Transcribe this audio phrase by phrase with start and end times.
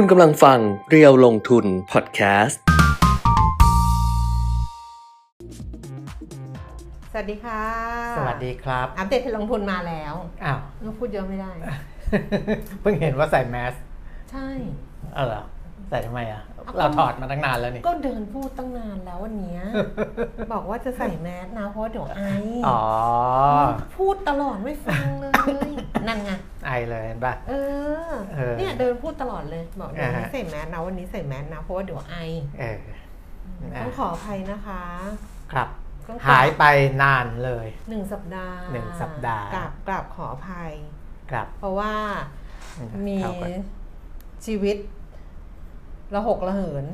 [0.00, 0.58] คุณกำลังฟัง
[0.90, 2.60] เรียวลงทุนพอดแคสต์
[7.12, 7.62] สวัสดีค่ะ
[8.18, 10.14] สวัสดีครับ อัปเดตการลงทุนมาแล้ว
[10.44, 11.52] อ้าวต้องพูดเยอะไม่ได้
[12.80, 13.74] เพิ่งเห็นว่าใส่แมส
[14.30, 14.48] ใช่
[15.14, 15.42] เออเหรอ
[15.88, 19.60] ใส่ทำไมอะเอาเราถอดมาตั้งนานแล้วนี่ ก็เดินพูดตั้งนานแล้ววันเนี้ย
[20.52, 22.22] บอกว่าจะใส่แมสนะเพราะว่าเดี๋ยวไอ
[22.66, 22.80] อ๋อ
[23.96, 25.32] พูดตลอดไม่ฟังเลย
[26.08, 26.32] นั่นไง
[26.66, 27.52] ไอเลยเห็นป่ะเอ
[28.10, 32.16] อเออเนี่ยเดินพูดตลอดเลยบอกเดี๋ยวอ่านี้ฮะใส่แมสนะวันนี้ใส่แมสนะเพราะว่าเดี๋ยวไอ
[32.60, 32.78] เออ
[33.74, 34.82] อะต้องขออภัยนะคะ
[35.52, 35.68] ครับ
[36.08, 36.64] ต้องหายไป
[37.02, 40.72] นานเลยหนึ่งสัปดาห์หนึ่งสัปดาห์กราบกราบขออภัย
[41.30, 41.94] ครับ เพราะว่า
[43.06, 43.44] มีเข้าไป
[44.46, 44.76] ชีวิต
[46.14, 46.84] ระหกระเหิน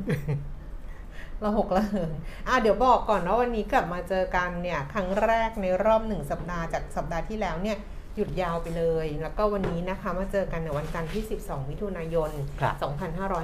[1.44, 2.12] ระหกระเหิน
[2.48, 7.78] อะเดี๋ยวบอกก่อนว่าวันนี้กลับมาเจอกันเนี่ย ครั้งแรกในรอบหนึ่งสัปดาห์จากสัปดาห์ที่แล้วเนี่ย
[8.16, 12.30] หยุดยาวไปเลย แล้วก็วันนี้นะคะมาเจอกันในวันจันทร์ที่ 12 มิถุนายน
[12.60, 12.74] ครับ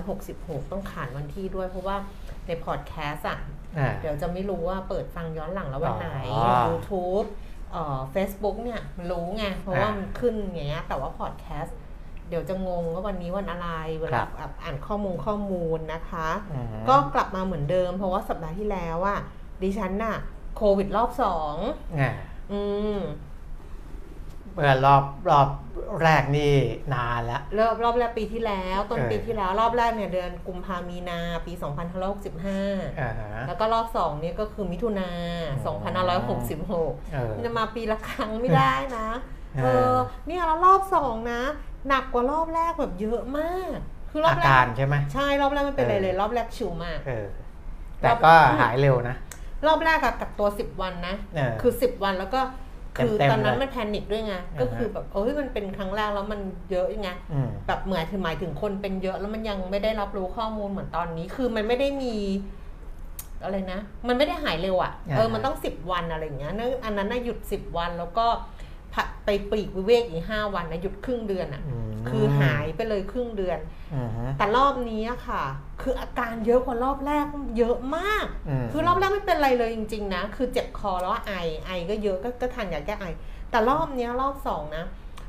[0.07, 1.97] 2566 ต้องขานวันที่ด้วยเพราะว่า
[2.47, 3.39] ในพอดแคสต์อะ
[3.79, 7.27] อ่า เดี๋ยวจะไม่รู้ว่าเปิดฟังย้อนหลังแล้ววันไหน อ๋อ YouTube
[7.73, 11.77] เอ่อ Facebook เนี่ยมันรู้ไง เพราะว่าอ่ามัมันขึ้นอย่างเงี้ยแต่ว่าพอดแคสต์
[12.29, 19.19] เดี๋ยวจะงงว่าวันนี้วันอะไรเวครัลาบแบบอ่านข้อมูลข้อมูลนะคะ อืม ก็กลับมาเหมือนเดิม เพราะว่าสัปดาห์ที่แล้วอะ
[19.63, 20.17] ดิฉันน่ะ
[20.57, 21.55] โควิดรอบสอง
[22.01, 22.13] อ่า
[22.53, 22.61] อื
[22.97, 22.99] ม
[24.59, 25.49] เมื่อรอบรอบ
[26.03, 26.55] แรกนี่
[26.95, 31.53] นานแล้วเริ่มรอบแรกปีที่แล้ว ต้นเออปีที่แล้วรอบแรกเนี่ยเดือนกุมภามีนาปี
[32.07, 35.11] 2565อ่าฮะแล้วก็รอบสองเนี่ยก็คือมิถุนา
[35.65, 35.75] อ๋อ
[36.99, 39.09] 2566เออมันจะมาปีละครั้งไม่ได้นะ
[39.57, 41.43] เออเออเนี่ยแล้วรอบสองนะ
[41.89, 43.77] หนักกว่ารอบแรกแบบเยอะมาก
[44.11, 47.27] คือรออาบแรการกใช่ไหมใช่รอบแรกไม่เป็นไรเออเลย รอบแรกชิวมากเออ
[48.01, 49.17] แต่ก็หายเร็วนะ
[49.67, 52.41] รอบแรกอะกักตัวสิบวันนะเออคือสิบวันแล้วก็
[52.97, 62.15] คือเต็มๆตอนนั้นเลยมันแพนิคด้วยไงก็คือแบบเอ้ยมันเป็นครั้งแรกแล้วมันเยอะยังไงอืมแบบเหมือนถึงหมายถึงคนเป็นเยอะแล้วมันยังไม่ได้รับรู้ข้อมูลเหมือนตอนนี้ คือมันไม่ได้มี
[63.45, 68.58] อะไรนะ มันไม่ได้หายเร็วอะ่ะอ่าเออมันต้องสิบวันอะไรอย่างเงี้ยนั่นอันนั้นน่ะหยุดสิบวันแล้วก็พัก
[69.25, 73.59] ไปปลีกวิเวกอีกห้าวันนะหยุดครึ่งเดือนอะ่ะมคือหายไปเลยครึ่งเดือน
[73.95, 75.43] อืมฮึแต่รอบนี้อะค่ะ
[75.83, 77.27] คืออาการเยอะกว่ารอบแรก
[77.59, 78.27] เยอะมาก
[78.65, 81.33] มคือรอบแรกไม่เป็นไรเลยจริง ๆ นะ คือเจ็บคอแล้วไอ
[81.67, 83.07] ไอก็เยอะก็ก็ทานยาแก้ไอ
[83.51, 84.85] แต่รอบเนี้ยรอบสองนะ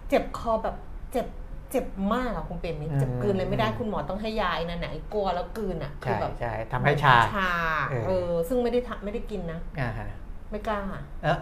[0.09, 0.75] เจ็บคอแบบ
[1.11, 1.27] เจ็บ
[1.71, 7.51] เจ็บมากอะคุณเปรมมิตรเจ็บกลืนเลยไม่ได้คุณหมอต้องให้ยาไอ้นั่นน่ะไอ้กลัวแล้วกลืนอะคืใช่แบบใช่ทำให้ชาชา
[7.89, 10.09] เออเออ ซึ่งไม่ได้ทำไม่ได้กินนะอ่าฮะ
[10.51, 10.79] ไม่กล้า
[11.23, 11.39] เออ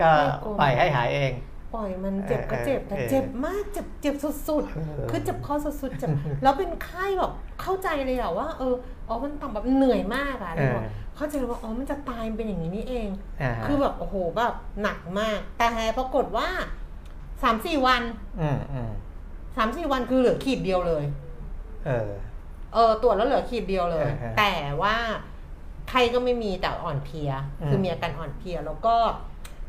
[0.00, 1.32] ก็ไม่กลัวปล่อยให้หายเอง
[1.74, 6.10] ปล่อยมันเจ็บก็เจ็บแต่เออเจ็บมากเจ็บเจ็บสุดเออๆคือเจ็บคอสุดๆเจ็บ
[6.42, 8.74] แล้วเป็นไข้แบบเข้าใจเลยอะว่า เออ
[9.08, 10.84] อ๋อมันต่ำแบบเหนื่อยมากอะเลยบอก
[11.16, 13.08] เข้าใจเลยว่าอ๋อมันจะตายมันเป็นอย่างนี้นี่เอง
[13.42, 16.48] อ่าฮะคือแบบโอ้โหแบบหนักมาก แต่ปรากฏว่า
[17.42, 18.02] สามสี่วัน
[18.40, 18.90] อืมอืม
[19.56, 21.04] สามสี่วันคือเหลือขีดเดียวเลย
[21.86, 22.08] เออ
[22.74, 24.96] เออตรวจแล้วเหลือขีดเดียวเลยอ่าฮะแต่ว่า
[25.88, 28.94] ไข้ก็ไม่มีแต่อ่อนเพลียอืมคือมีอาการอ่อนเพลียแล้วก็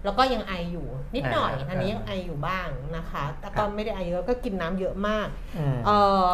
[0.03, 5.28] แล้วก็ยังไออยู่นิดหน่อยอ่าอันนี้อ่ายัยังไออยู่บ้างนะคะ แต่คก็รับไม่ได้ไอเยอะก็กินน้ำเยอะมาก
[5.58, 5.90] อืมเอ
[6.28, 6.30] อ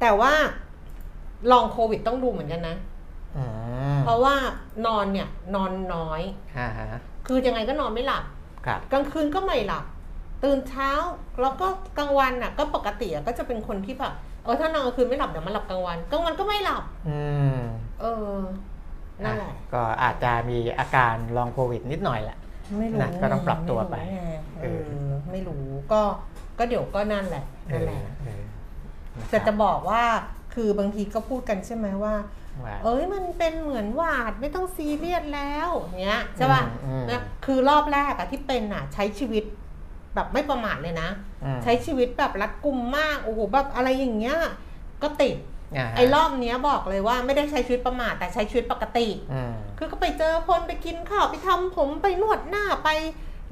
[0.00, 0.32] แต่ว่า
[1.50, 2.76] ลองโควิดต้องดูเหมือนกันนะ
[3.36, 3.44] อื
[3.96, 4.34] มเพราะว่า
[4.86, 6.22] นอนเนี่ย นอนน้อย
[6.58, 8.24] อ่าฮะคือยังไงก็นอนไม่หลับ
[8.66, 9.84] ครับกลางคืนก็ไม่หลับ
[10.44, 10.90] ตื่นเช้า
[11.40, 11.66] แล้วก็
[11.98, 14.12] กลางวันน่ะ ก็ปกติอะก็จะเป็นคนที่แบบ
[14.44, 17.20] เออถ้านอนกลางคืนไม่หลับเดี๋ยวมาหลับกลางวันกลางวันก็ไม่หลับ อื
[17.56, 17.58] ม
[18.00, 18.04] เอ
[18.34, 18.36] อ
[19.24, 22.38] นั่นแหละอะก็อาจจะมีอาการลองโควิดนิดหน่อยแหละ
[22.78, 26.02] ไม่รู้นะก็ต้องปรับตัวไปม่รู้ไงเอเอออไม่รู้ก็
[26.58, 28.42] ก็เดี๋ยวก็นั่นแหละนั่นแหละเออ
[29.12, 30.04] เออแต่จะบอกว่า
[30.54, 32.14] คือบางทีก็พูดกันใช่ไหมว่า
[32.64, 35.68] ว่าเอ้ยมันเป็นเหมือนหวาดไม่ต้องซีเรียสแล้ว
[36.02, 39.44] เนี้ยใช่ป่ะอืมนะคือรอบแรกอะที่เป็นอะใช้ชีวิต
[40.14, 41.08] แบบไม่ประมาทเลยนะ
[41.44, 44.36] อืมใช้ชีวิตแบบรัดกุมมากโอ้โหแบบอะไรอย่างเงี้ย
[45.02, 45.51] ก็ติดาฮะ
[45.96, 52.88] ไอ้รอบเนี้ยบอกเลยว่าไม่ได้ใช้ชีวิตประมาทแต่ใช้ชีวิตปกติอืมคือก็ไปเจอคนไปกินข้าวไปทำผมไปนวดหน้าไป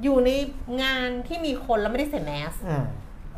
[0.03, 0.29] อยู่ใน
[0.83, 2.85] งานที่มีคนแล้วไม่ได้ใส่แมสอืม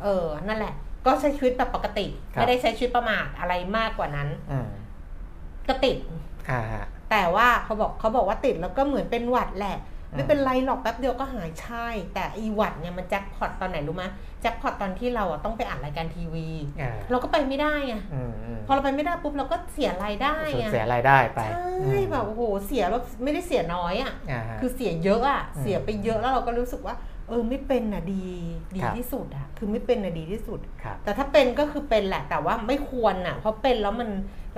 [0.02, 0.74] เออ นั่นแหละ
[1.06, 4.68] ก็ใช้ชีวิตแบบปกติครับไม่ได้ใช้ชีวิตประมาทอะไรมากกว่านั้นอืม
[5.68, 5.96] ก็ติด
[6.50, 14.04] อ่าฮะแต่ว่าเขาบอกเขาบอกว่าติดแล้วก็เหมือนเป็นหวัดแหละอืม ไม่เป็นไรหรอกแป๊บเดียวก็หายใช่ แต่อีหวัดเนี่ยมันแจ็คพอตตอนไหนรู้ไหม
[14.42, 16.48] แจ็คพอตตอนที่เราอะต้องไปอ่านรายการทีวี
[16.80, 26.96] อ่าเราก็ไปไม่ได้ไงอืมอืมพอเราไปไม่ได้ปุ๊บเราก็เสียรายได้สูญไงเสียรายได้ไปใช่อืมแบบโอ้โหเสียแบบไม่ได้เสียน้อยอะอ่าฮะคือเสียเยอะอะอืมเสียไปเยอะแล้วเราก็รู้สึกว่า
[27.28, 28.26] เออไม่เป็นน่ะดี
[28.76, 34.08] ดีครับที่สุดอะคือไม่เป็นน่ะดีที่สุดครับแต่ถ้าเป็นก็คือเป็นแหละ แต่ว่าไม่ควรน่ะ เพราะเป็นแล้วมัน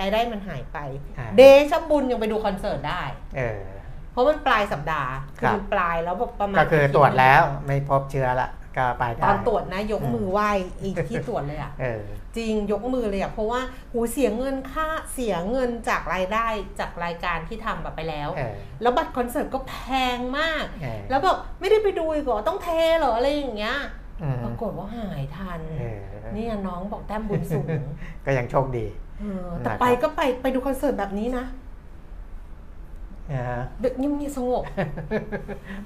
[0.01, 0.79] รายได้มันหายไป
[1.19, 3.03] อ่าเดชะบุญยังไปดูคอนเสิร์ตได้
[3.37, 3.63] เออ
[4.17, 10.51] เพราะมันปลายสัปดาห์คือครับมันปลายแล้วแบบประมาณก็คือตรวจแล้วไม่พบเชื้อละก็ไปได้ตอนตรวจนะยกอืมมือไหว้
[10.83, 12.01] อีกที่ตรวจเลยอะเออ
[12.37, 13.61] จริงยกมือเลยอะเพราะว่า
[13.93, 16.47] หูเสียเงินค่าเสียเงินจากรายได้
[16.81, 19.75] จากรายการที่ทำแบบไปแล้วเออแล้วบัตรคอนเสิร์ตก็แพ
[20.17, 22.69] งมากเออแล้วแบบไม่ได้ไปดูอีกเหรอต้องเท
[22.99, 23.77] เหรออะไรอย่างเงี้ย
[24.23, 26.01] อืมปรากฏว่าหายทันเออ
[26.35, 27.67] เนี่ยน้องบอกแต้มบุญสูง
[28.27, 28.87] ก็ยังโชคดี
[29.21, 31.45] เออแต่นะครับไปก็ไปไปดูคอนเสิร์ตแบบนี้นะ
[33.33, 34.63] นะฮะแบบเงียบๆสงบ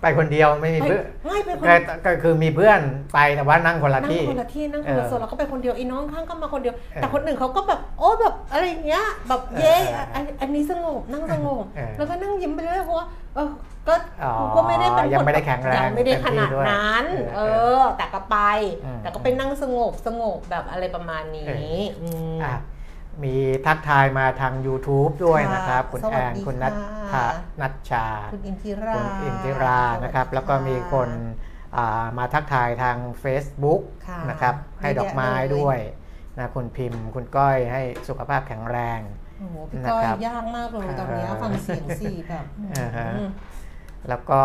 [0.00, 2.80] ไปคนเดียวไม่มีไปเพื่อนง่ายไปคนก็ก็คือมีเพื่อน
[3.14, 13.48] ไปแต่ว่านั่งคนละนั่งที่คนละที่นั่งคนละเออโซนแล้วก็ไปคนเดียวอีน้องข้างก็มาคนเดียวเออแต่คนอื่นเขาก็แบบโอ้แบบอะไรอย่างเงี้ยแบบเย้เออเอออันอันนี้สงบนั่งสงบเออแล้วก็นั่งยิ้มไปเรื่อยๆเพราะว่าเออ
[13.88, 13.94] ก็
[14.24, 18.36] อ๋อกูก็ไม่ได้เป็นยังคนไม่ได้แข็งแรงยังไม่ได้ขนาดเต็มที่ด้วยนั้นเออเอเออ แต่ก็ไป
[18.84, 21.76] อืมแต่ก็ไปนั่งสงบสงบแบบอะไรประมาณนี้
[22.32, 22.56] มอะ
[23.24, 23.36] มี
[23.66, 26.74] ทักทายมาทาง YouTube ด้วยนะครับค่ะคุณสวัแอสนดีคุณนัท
[27.12, 27.26] ค่ะ
[27.60, 31.10] นัชชา คุณอินทิราคุณอินทิรานะครับสสดีแล้วก็มีคน
[31.76, 35.78] อ่ามาทักทายทาง Facebook ค่ะนะครับ ให้ดอกไม้เยอะแยะเลยด้วย
[36.38, 39.00] นะคุณพิมพ์ คุณก้อยให้สุขภาพแข็งแรง
[39.38, 42.44] โอ้โหพี่นะก้อยครับยากมากเลยตอนเนี้ยเออฟังเสียงสี่แบบ
[42.78, 43.28] อ่าฮะอืม
[44.08, 44.40] แล้วก็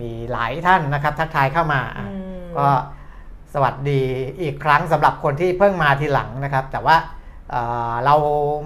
[0.00, 2.68] มีหลายท่านนะครับ ทักทายเข้ามาอะอืมก็
[3.54, 4.02] สวัสดี
[4.42, 6.96] อีกครั้งสำหรับคนที่เพิ่งมาทีหลังนะครับ แต่ว่า
[7.50, 8.14] เอ่อเรา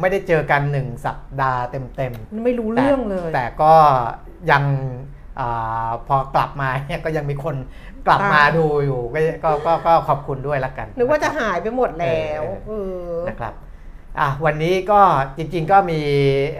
[0.01, 3.75] ไม่ได้เจอกันหนึ่งสัปดาห์เต็มๆ ไม่รู้เรื่องเลย แต่ก็
[4.51, 4.65] ยัง
[5.41, 7.57] อาพอกลับมาเนี่ยก็ยังมีคน
[8.07, 12.73] กลับมาตามดูอยู่ก็ก็ก็ก็ขอบคุณด้วยละกัน นึกว่าจะหายไปหมดแล้วเอเอ
[13.09, 13.55] อนะครับ
[14.21, 15.01] อะวันนี้ก็
[15.37, 16.01] จริงๆก็มี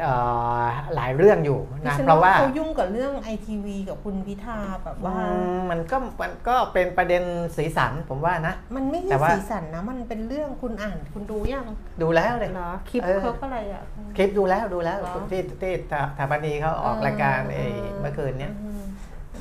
[0.01, 0.15] เอ่
[0.61, 0.63] อ
[0.95, 7.23] หลายเรื่องอยู่ดินะฉันเพราะว่าเขายุ่งกับเรื่องไอทีวีกับคุณพิธาแบบว่าอืมมันก็มันก็เป็นประเด็น
[7.57, 11.67] สีสันผมว่านะ มันไม่แต่ใช่ว่าสีสันนะ มันเป็นเรื่องคุณอ่านคุณดูยัง
[12.03, 13.83] ดูแล้วเลยเหรอคลิปเออเขาก็อะไรอะ
[14.17, 15.73] คลิปดูแล้วดูแล้วเหรอที่ที่
[16.19, 17.67] ถาปนีเขาออกรายการไอ้
[18.01, 18.83] เมื่อคืนเนี้ยอืม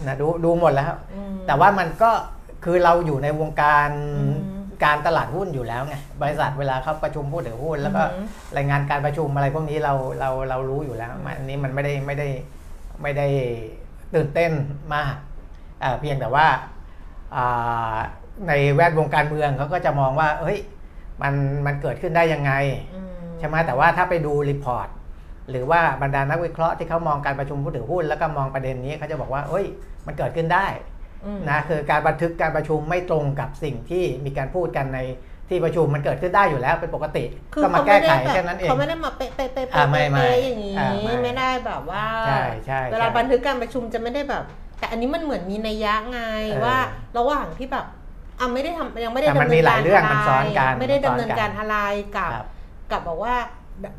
[0.05, 2.11] นะดูดูหมดแล้วอืมแต่ว่ามันก็
[2.63, 8.27] คือเราอยู่ในวงการอืม การตลาดหุ้นอยู่แล้วไงบริษัทเวลาเขาประชุมผู้ถือหุ้น แล้วก็อืม
[8.57, 12.27] รายงานการประชุมอะไรพวกนี้เราเราเรารู้อยู่แล้วมันอันนี้มันไม่ได้ไม่ได้
[13.01, 13.27] ไม่ได้
[14.15, 14.51] ตื่นเต้น
[14.95, 15.15] มาก
[15.81, 16.47] เอ่อเพียงแต่ว่า
[17.35, 17.97] อ่า
[18.47, 20.59] ในแวดวงการเมืองเขาก็จะมองว่าเฮ้ย
[21.21, 21.33] มัน
[21.65, 22.51] มันเกิดขึ้นได้ยังไง
[22.93, 23.09] อืม
[23.39, 24.87] ใช่ไหมแต่ว่าถ้าไปดูรีพอร์ต
[25.49, 29.65] หรือว่าบรรดานักวิเคราะห์ที่เขามองการประชุมผู้ถือหุ้น แล้วก็มองประเด็นนี้เขาจะบอกว่าเฮ้ย
[30.05, 30.92] มันเกิดขึ้นได้อืม
[31.49, 34.99] นะคือการบันทึกการประชุมไม่ตรงกับสิ่งที่มีการพูดกันใน
[35.49, 37.23] ที่ประชุมมันเกิดขึ้นได้อยู่แล้วเป็นปกติ
[37.53, 44.43] คือก็มาเขาแก้ไม่ไขได้แบบแค่นั้นเองเขาไม่ได้มาเป๊ะเป๊ะเป๊ะอ่าเป๊ะไม่ไม่เป๊ะอย่างนี้อ่าไม่ไม่ได้แบบว่าใช่ใช่เวลาใช่บันทึกการประชุมจะไม่ได้แบบ
[44.79, 46.19] แต่อันนี้มันเหมือนมีนัยยะไง
[46.51, 46.77] เออว่า
[47.17, 47.85] ระหว่างที่แบบ
[48.39, 51.77] อะไม่ได้ทำยังไม่ได้แต่ดำมันเนิมีนหกาลายรเรื่องอะไรมันซ้อนกันไม่ได้ซ้ดำอนกันเนินการอะไร
[52.17, 52.45] กับครับ
[52.91, 53.35] กับบอกว่า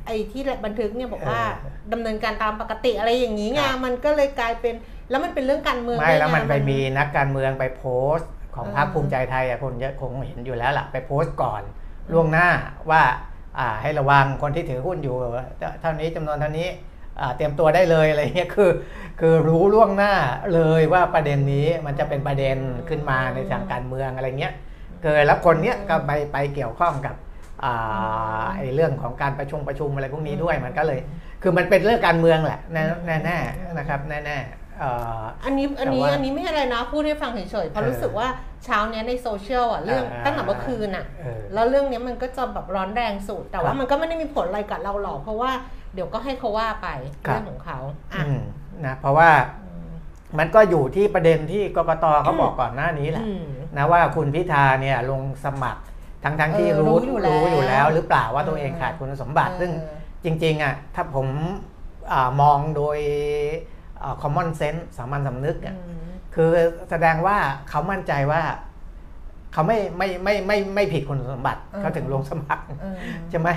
[0.06, 4.74] ไอ้ที่บันทึกเนี่ยบอกว่าเออดำเนินการตามปกติอะไรอย่างนี้ไงครับมันก็เลยกลายเป็น
[5.10, 7.84] แล้วมันเป็นเรื่องการเมืองไม่ด้วยแล้วงมันไปมีนักการเมืองไปโพ
[8.16, 11.62] สต์ ของเออพรรคภูมิใจไทยอะคนเยอะคงเห็นอยู่แล้วล่ะไปโพสต์ก่อน
[12.12, 12.48] ล่วงหน้า
[12.90, 13.02] ว่า
[13.58, 15.16] อ่าให้ระวังคนที่ถือหุ้นอยู่
[15.80, 16.68] เท่านี้จำนวนเท่านี้
[17.20, 18.70] อ่าเตรียมตัวได้เลยอะไรเงี้ยคือ
[19.20, 20.14] คือรู้ล่วงหน้า
[20.54, 22.56] เลยว่าประเด็นนี้มันจะเป็นประเด็น
[22.88, 24.52] ขึ้นมาในทางการเมืองอะไรเงี้ย
[25.02, 27.14] เกิดแล้วคนเนี้ยก็ไปไปเกี่ยวข้องกับ
[27.64, 31.00] อ่าไอ้เรื่องของการประชุมประชุมอะไรพวกนี้ด้วยมันก็เลย
[31.42, 34.90] คือมันเป็นเรื่องการเมืองแหละแน่แน่แน่ๆนะครับแน่แน่ๆเอ่
[35.20, 38.28] ออันนี้อันนี้แต่ว่าอันนี้ไม่อะไรนะพูดให้ฟังเฉยๆเพราะเออรู้สึกว่า
[38.64, 45.50] เช้าเนี้ยในโซเชียลอะเรื่องอ่าตั้งแต่เมื่อคืนอะเออแล้วเรื่องเนี้ยมันก็จะแบบร้อนแรงสุด แต่คว่ารับมันก็ไม่ได้มีผลอะไรกับเราหรอกเพราะว่า
[45.94, 46.88] เดี๋ยวก็ให้เขาว่าไป
[47.26, 47.78] ครับเรื่องของเขา
[48.12, 48.40] อะอืม
[48.86, 49.30] นะเพราะว่า
[49.64, 49.90] อืม
[50.38, 53.44] มันก็อยู่ที่ประเด็นที่กกตเขาบอกก่อนหน้านี้แหละอืม
[53.76, 55.82] นะว่าคุณพิธาเนี่ยลงสมัคร
[56.24, 59.70] ทั้งทั้งๆที่เออรู้รู้อยู่แล้วรู้อยู่แล้ว หรือเปล่าว่าเออตัวเองขาดคุณสมบัติเออซึ่ง
[60.24, 61.26] จริงๆอะถ้าผม
[62.12, 62.98] อามองโดย
[64.04, 66.50] อ่า common sense สามัญสำนึกอืเนี่ยมคือ
[66.90, 67.36] แสดงว่า
[67.68, 68.42] เขามั่นใจว่า
[69.52, 72.96] เขาไม่ไม่ไม่ไม่ไม่ไม่ผิดคุณสมบัติเขาถึงลงสมัครเออ
[73.30, 73.48] ใช่ไหม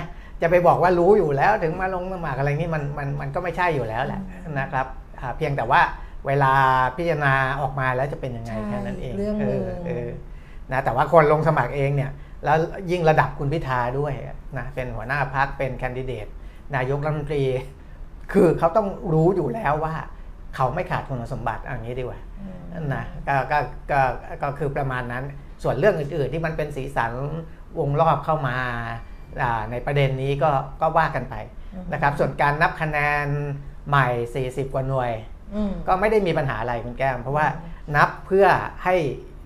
[0.42, 4.20] จะไปบอกว่ารู้อยู่แล้วถึงมาลงสมัครอะไรนี่มันมันมันก็ไม่ใช่อยู่แล้วแหละ
[4.58, 4.86] นะครับ
[5.20, 5.80] อ่าเพียงแต่ว่า
[6.26, 6.52] เวลา
[6.96, 10.08] พิจารณาออกมาแล้วจะเป็นยังไงใช่แค่นั้นเองเรื่องหนึ่งเออ
[10.72, 12.10] นะแต่ว่าคนลงสมัครเองเนี่ย
[12.44, 12.56] แล้ว
[12.90, 14.12] ยิ่งระดับคุณพิธาด้วย
[14.58, 16.26] นะเป็นหัวหน้าพักเป็นแคนดิเดต
[16.76, 17.44] นายกรัฐมนตรี
[18.32, 19.94] คือเขาต้องรู้อยู่แล้วว่า
[20.60, 23.58] เขาไม่ขาดคุณสมบัติเอย่างนี้ดีกว่าอืมนะก็ก็
[23.90, 24.00] ก็
[24.42, 25.24] ก็คือประมาณนั้น
[25.62, 27.12] ส่วนเรื่องอื่นๆที่มันเป็นสีสัน
[27.78, 28.56] วงรอบเข้ามา
[29.42, 30.50] อ่าในประเด็นนี้ก็
[30.80, 31.34] ก็ว่ากันไป
[31.92, 33.26] นะครับ ส่วนการนับคะแนน
[33.88, 35.12] ใหม่ 40 กว่าหน่วย
[35.54, 37.46] อืมก็ไม่ได้มีปัญหาอะไรคุณแก้ม เพราะว่า
[37.96, 38.46] นับเพื่อ
[38.84, 38.96] ให้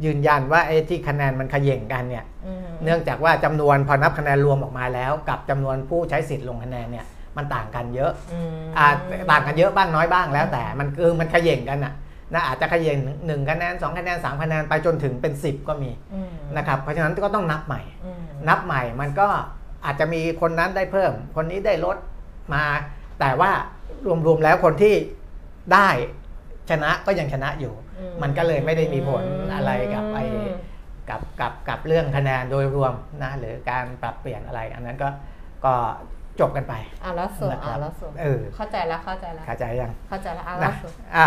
[0.04, 8.86] ยืนยันว่าไอ้ที่คะแนนมันเขย่งกันเนี่ยอืมเนื่องจากว่าจำนวนพอนับคะแนนรวมออกมาแล้ว กับจำนวนผู้ใช้สิทธิ์ลงคะแนนเนี่ย มันต่างกันเยอะอืมอ่า
[9.30, 11.94] ต่างกันเยอะบ้างน้อยบ้างแล้วแต่มันคือมันเขย่งกันอะ
[12.34, 19.28] นะอาจจะขยันหนึ่งคะแนนสองคะแนนสามคะแนนไปจนถึงเป็น 10 ก็มีอืมนะครับเพราะฉะนั้นก็ต้องนับใหม่อืมนับใหม่มันก็
[19.84, 21.96] อาจจะมีคนนั้นได้เพิ่ม คนนี้ได้ลด
[22.54, 22.64] มา
[23.20, 23.50] แต่ว่า
[24.26, 24.94] รวมๆแล้วคนที่
[25.72, 25.88] ได้
[26.70, 29.24] ชนะก็ยังชนะอยู่อืมมันก็เลยไม่ได้มีผล
[29.54, 30.18] อะไรกับไอ
[31.10, 35.08] กับกับกับเรื่องคะแนนโดยรวมนะหรือการปรับเปลี่ยนอะไร อันนั้นก็
[35.64, 35.74] ก็
[36.40, 36.74] จบกันไป
[37.04, 41.26] อะแล้วส่วนนะครับอะแล้วส่วนเออเข้าใจแล้วเข้าใจแล้วเข้าใจยังเข้าใจแล้วอะแล้นะวส่วนอะ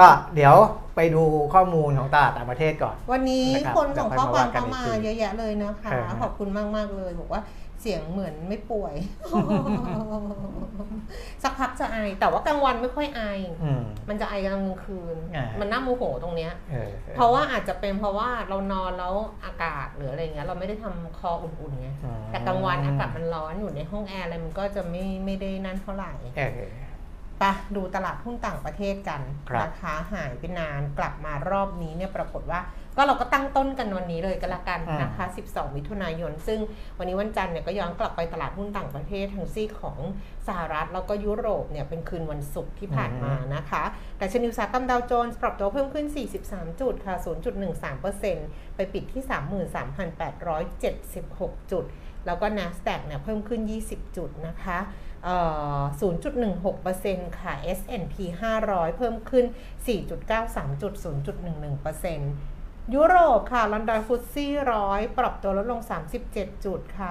[0.00, 0.54] ก็เดี๋ยว
[0.96, 1.22] ไปดู
[1.54, 7.40] ข้อมูลของตลาดต่างประเทศก่อน วันนี้นะครับคนส่งข้อความเข้ามาเดี๋ยวค่อยมาว่ากันอีกทีเยอะแยะเลยนะคะเออขอบคุณมากมากๆเลยบอกว่า
[7.80, 8.94] เสียงเหมือนไม่ป่วย
[11.42, 13.22] สักพักจะไอ แต่ว่ากลางวันไม่ค่อยไอ
[13.62, 26.60] อืมมันจะไอกลางคืนอ่ามัมันน่าโมโหตรงเนี้ยเออเพราะว่าอาจจะเป็นเพราะว่าเรานอนแล้วอากาศหรืออะไรเงี้ย เราไม่ได้ทำคออุ่นๆไงอืมแต่กลางวันอากาศมันร้อนอยู่ในห้องแอร์อะไรมันก็จะไม่ไม่ได้นั่นเท่าไหร่เออ
[27.38, 32.60] ไปะดูตลาดหุ้นต่างประเทศกันครับนะคะหายไปนานกลับมารอบนี้เนี่ยปรากฏว่า
[32.96, 36.60] ก็เราก็ตั้งต้นกันวันนี้เลยก็แล้วกันนะคะ 12 มิถุนายน ซึ่ง
[36.98, 39.98] วันนี้วันจันทร์เนี่ยก็ย้อนกลับไปตลาดหุ้นต่างประเทศทางซีกของ
[40.46, 43.84] สหรัฐแล้วก็ยุโรปเนี่ยเป็นคืนวันศุกร์ที่ผ่านมานะคะ
[44.18, 46.06] แต่ชนิวสาหกรรมดาวโจนส์ปรับตัวเพิ่มขึ้น
[46.44, 47.14] 43 จุดค่ะ
[47.96, 49.22] 0.13%ไปปิดที่
[50.92, 51.84] 33,876 จุด
[52.26, 54.78] แล้วก็ NASDAQ เนี่ยเพิ่มขึ้น 20 จุดนะคะ
[55.24, 55.36] เอ่
[55.78, 55.82] อ
[56.60, 58.14] 0.16%ค่ะ S&P
[58.58, 59.44] 500 เพิ่มขึ้น
[60.12, 62.59] 4.93จุด0.11%
[62.94, 65.80] ยุโรปค่ะลอนดอนฟุตซี่ร้อยปรับตัวลดลง
[66.22, 67.08] 37 จุดค่ะ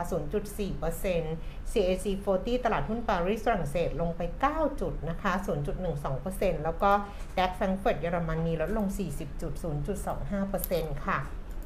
[0.66, 2.06] 0.4% CAC
[2.36, 4.22] 40 ตลาดหุ้นปารีสฝรั่งเศสลงไป
[4.52, 5.32] 9 จุดนะคะ
[6.00, 6.92] 0.12%แล้วก็
[7.38, 9.54] ดัคแฟรงเฟิร์ตเยอรมนีลดลง 40 จุด
[10.30, 11.18] 0.25%ค่ะ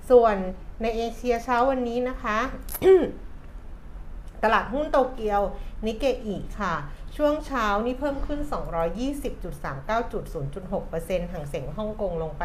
[0.10, 0.36] ส่วน
[0.82, 2.38] ในเอเชียเช้าวันนี้นะคะ
[4.43, 5.41] ตลาดหุ้นโตเกียว
[5.86, 6.75] นิเกอีค่ะ
[7.17, 8.39] ช่วงเช้านี่เพิ่มขึ้น
[9.05, 10.24] 220.39จุด
[10.63, 12.43] 0.6%ห่างเสียงฮ่องกงลงไป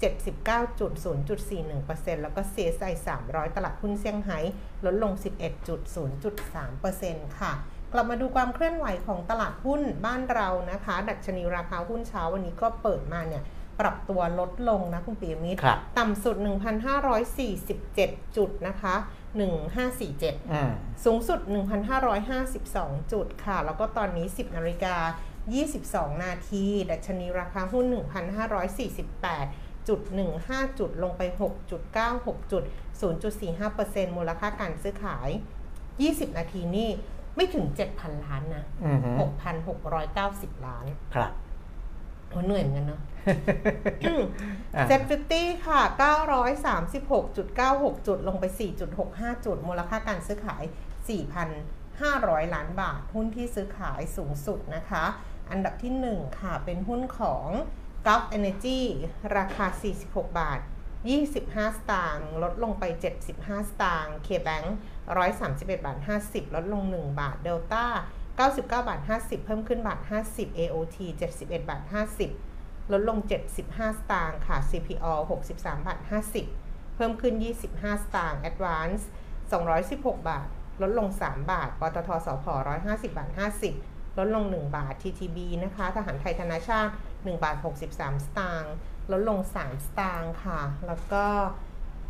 [0.00, 0.92] 79จุด
[1.58, 2.92] 0.41%แล้วก็ CSI
[3.24, 4.38] 300 ตลาดหุ้นเซี่ยงไฮ้
[4.84, 5.12] ลดลง
[6.30, 7.52] 11.0.3%ค่ะ
[7.92, 13.42] กลับมาดูความเคลื่อนไหวของตลาดหุ้นบ้านเรานะคะ ดัชนีราคาหุ้นเช้าวันนี้ก็เปิดมาเนี่ย
[13.80, 16.36] ปรับตัวลดลงนะคุณปียมิตรครับต่ำสุด
[17.56, 18.94] 1,547 จุดนะคะ
[19.78, 20.72] 1547อืม
[21.04, 21.40] สูงสุด
[22.26, 24.96] 1,552 จุดค่ะ แล้วก็ตอนนี้ 10นาฬิกา
[25.60, 27.84] 22 นาที ดัชนีราคาหุ้น
[28.70, 30.00] 1,548 จุด
[30.40, 31.22] 15 จุดลงไป
[31.86, 32.62] 6.96 จุด
[33.00, 35.28] 0.45%มูลค่าการซื้อขาย
[35.84, 36.90] 20 นาทีนี่
[37.36, 39.10] ไม่ถึง 7,000 ล้านนะอืมฮึ
[39.94, 41.32] 6,690 ล้าน ครับ
[42.28, 43.00] โหเหนื่อยเหมือนกันเนาะ
[44.76, 45.80] อะ SET fifty ค่ะ
[46.98, 48.44] 936.96 จุดลงไป
[48.94, 50.62] 4.65 จุด มูลค่าการซื้อขาย
[51.38, 55.04] 4,500 ล้านบาท หุ้นที่ซื้อขายสูงสุดนะคะ
[55.50, 57.46] อันดับที่ 1 ค่ะ เป็นหุ้นของ
[58.06, 58.80] Gulf Energy
[59.36, 59.66] ราคา
[60.02, 60.60] 46 บาท
[61.18, 62.84] 25 สตางค์ลดลงไป
[63.26, 64.66] 75 สตางค์ KBank
[65.26, 67.86] 131 บาท 50 ลดลง 1 บาท Delta
[68.38, 70.98] 99 บาท 50 เพิ่มขึ้นบาท 50 AOT
[71.32, 71.82] 71 บาท
[72.36, 73.18] 50 ลดลง
[73.58, 75.12] 75 สตางค์ค่ะ CPO
[75.50, 75.98] 63 บาท
[76.48, 77.34] 50 เพิ่มขึ้น
[77.68, 79.02] 25 สตางค์ Advance
[79.66, 80.46] 216 บาท
[80.82, 82.46] ลดลง 3 บาท ปตทสพ
[82.82, 83.30] 150 บาท
[83.74, 86.92] 50 ลดลง 1 บาท TTB นะคะ ทหารไทยธนาชาติ
[87.24, 87.56] 1 บาท
[87.90, 88.74] 63 สตางค์
[89.12, 91.24] ลดลง 3 สตางค์ค่ะ แล้วก็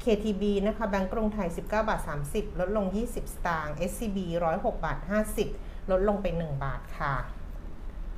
[0.04, 2.00] KTB นะคะแบงก์กรุงไทย 19 บาท
[2.30, 4.18] 30 ลดลง 20 สตางค์ SCB
[4.52, 4.98] 106 บาท
[5.44, 7.14] 50 ลดลงไป 1 บาทค่ะ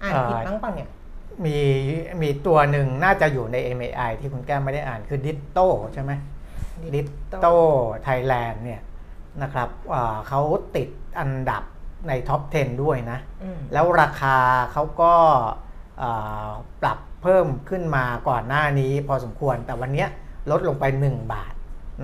[0.03, 0.91] อ่านผิดบ้างเปล่าเนี่ย
[1.45, 1.59] มี
[2.23, 5.59] มีตัวหนึ่งน่าจะอยู่ใน MAI ที่คุณแก้มไม่ได้อ่านคือดิ t โต
[5.95, 6.13] ใช่ไหม
[6.95, 7.09] ดิ t
[7.43, 7.47] โต
[8.03, 8.81] ไทยแลนด์เนี่ย
[9.43, 10.41] นะครับอ่าเขา
[10.77, 11.63] ติดอันดับ
[12.09, 14.37] ใน top 10 ด้วยนะอืมแล้วราคา
[14.73, 15.72] เขาก็อ่า
[16.83, 20.09] ปรับเพิ่มขึ้นมาก่อนหน้านี้พอสมควร แต่วันเนี้ย
[20.51, 21.55] ลดลงไป 1 บาท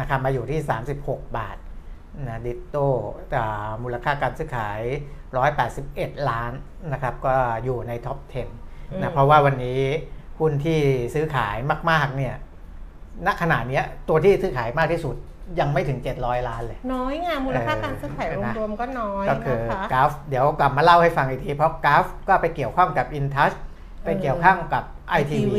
[0.00, 0.61] นะครับมาอยู่ที่
[0.99, 1.57] 36 บาท
[2.28, 2.76] นะดิโต
[3.83, 4.81] มูลค่าการซื้อขาย
[5.50, 6.52] 181 ล้าน
[6.93, 8.43] นะครับก็อยู่ในท็อป 10อื
[8.99, 9.81] มนะเพราะว่าวันนี้
[10.38, 10.81] หุ้นที่
[11.14, 11.57] ซื้อขาย
[11.90, 12.35] มาก ๆ เนี่ย
[13.26, 15.17] ณขณะเนี้ยตัวที่ซื้อขายมากที่สุด
[15.61, 23.57] ยังไม่ถึง 700 ล้านเลย น้อยไงมูลค่าการซื้อขายเออนะรวมๆก็น้อยก็คือนะคะกราฟเดี๋ยวกลับมาเล่าให้ฟังอีกที เพราะกราฟก็ไปเกี่ยวข้องกับ InTouch
[24.09, 24.85] ไปเกี่ยวข้องกับ
[25.21, 25.57] ITV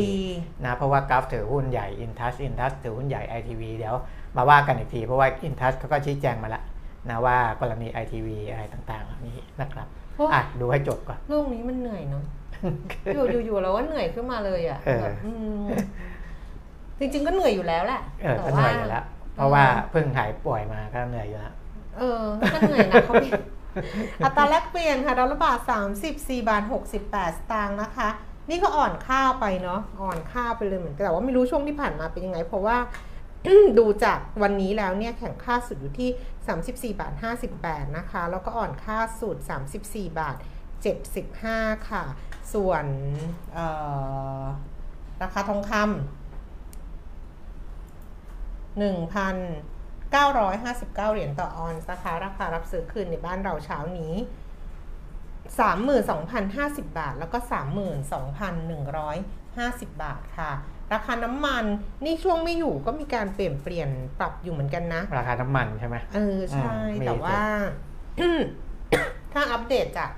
[0.65, 3.96] นะเพราะว่ากราฟถือหุ้นใหญ่ InTouch InTouch ถือหุ้นใหญ่ ITV เดี๋ยว
[4.38, 6.63] มาว่ากันอีกที เพราะว่า InTouch เขาก็ชี้แจงมาแล้ว
[7.10, 12.24] นะว่ากรณี ITV อะไรต่างๆเหล่านี้นะครับโอ้อะดูให้จบก่อนโลกนี้มันเหนื่อยเนาะ
[13.13, 15.63] อยู่อยู่อยู่แล้วว่าเหนื่อยขึ้นมาเลยอะเออแบบอืม
[17.00, 19.03] จริง ๆ ก็เหนื่อยอยู่แล้วแหละเออก็เหนื่อยอยู่แล้ว
[19.36, 21.53] เพราะว่าเพิ่งหายป่วยมาก็เหนื่อยอยู่แล้ว
[21.98, 23.41] เออก็เหนื่อยนะเขาเปลี่ยน
[24.25, 25.60] อัตราแลกเปลี่ยนค่ะดอลลาร์บาท
[26.06, 26.63] 34 บาท
[27.01, 28.10] 68 สตางค์นะคะ
[28.50, 32.77] นี่ก็อ่อนค่าไปเนาะอ่อนค่าไปเลยเหมือนกันแต่ว่าไม่รู้ช่วงที่ผ่านมาเป็นยังไง เพราะว่า
[33.79, 36.10] ดูจากวันนี้แล้วเนี่ยแข็งค่าสุดอยู่ที่
[36.94, 37.13] 34บาท
[37.56, 39.38] 58 นะคะ แล้วก็อ่อนค่าสุด
[39.74, 40.36] 34บาท
[41.12, 42.03] 75 ค่ะ
[42.53, 42.86] ส่วน
[45.22, 45.82] ราคาทองคำ
[48.79, 54.13] 1,959 เหรียญต่อออนซ์นะคะราคารับซื้อคืนในบ้านเราเช้านี้
[55.58, 57.38] 32,050 บาท แล้วก็
[58.86, 60.51] 32,150 บาทค่ะ
[60.94, 61.63] ราคาน้ำมัน
[62.06, 63.89] นี่ช่วงไม่อยู่ก็มีการเปลี่ยนเปลี่ยน
[64.20, 67.39] ปรับอยู่เหมือนกันนะ ราคาน้ำมันใช่ไหมเออใช่อืมมีแต่ว่า
[69.34, 70.12] ถ้าอัปเดตจาก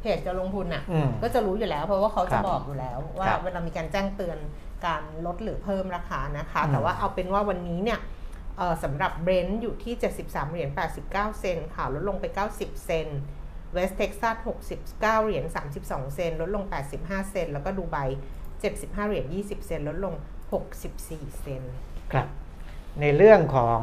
[0.00, 4.38] เพจจะลงทุนอะอืมก็จะรู้อยู่แล้ว เพราะว่าเขาครัจะบบอกอยู่แล้ว ว่าครับเวลามีการแจ้งเตือน
[4.86, 7.98] การลดหรือเพิ่มราคานะคะอืมแต่ว่าเอาเป็นว่าวันนี้เนี่ย
[8.56, 10.70] เอ่อสำหรับเบรนท์อยู่ที่ 73เหรียญ
[11.04, 12.24] 89 เซนต์ค่ะลดลงไป
[12.54, 13.20] 90 เซนต์
[13.72, 14.36] West Texas
[14.86, 15.44] 69 เหรียญ
[15.80, 16.64] 32 เซนต์ลดลง
[16.98, 17.96] 85 เซนต์แล้วก็ดูไบ
[18.54, 20.14] 75 เหรียญ 20 เซนต์ลดลง
[20.78, 21.74] 64 เซนต์
[22.12, 22.26] ครับ
[23.00, 23.82] ในเรื่องของ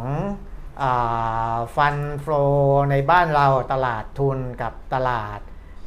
[1.76, 2.34] fund flow
[2.92, 5.40] ในบ้านเราตลาดทุนกับตลาด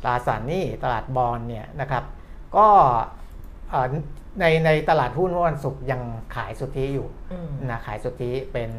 [0.02, 2.05] ตราสารหนี้ตลาดบอลเนี่ยนะครับ
[2.57, 2.69] ก็
[3.71, 3.87] เอ่อ
[4.40, 6.02] ในในตลาดหุ้นเมื่อวันศุกร์ยัง
[6.37, 8.71] ขายสุทธิอยู่อืมนะขายสุทธิเป็น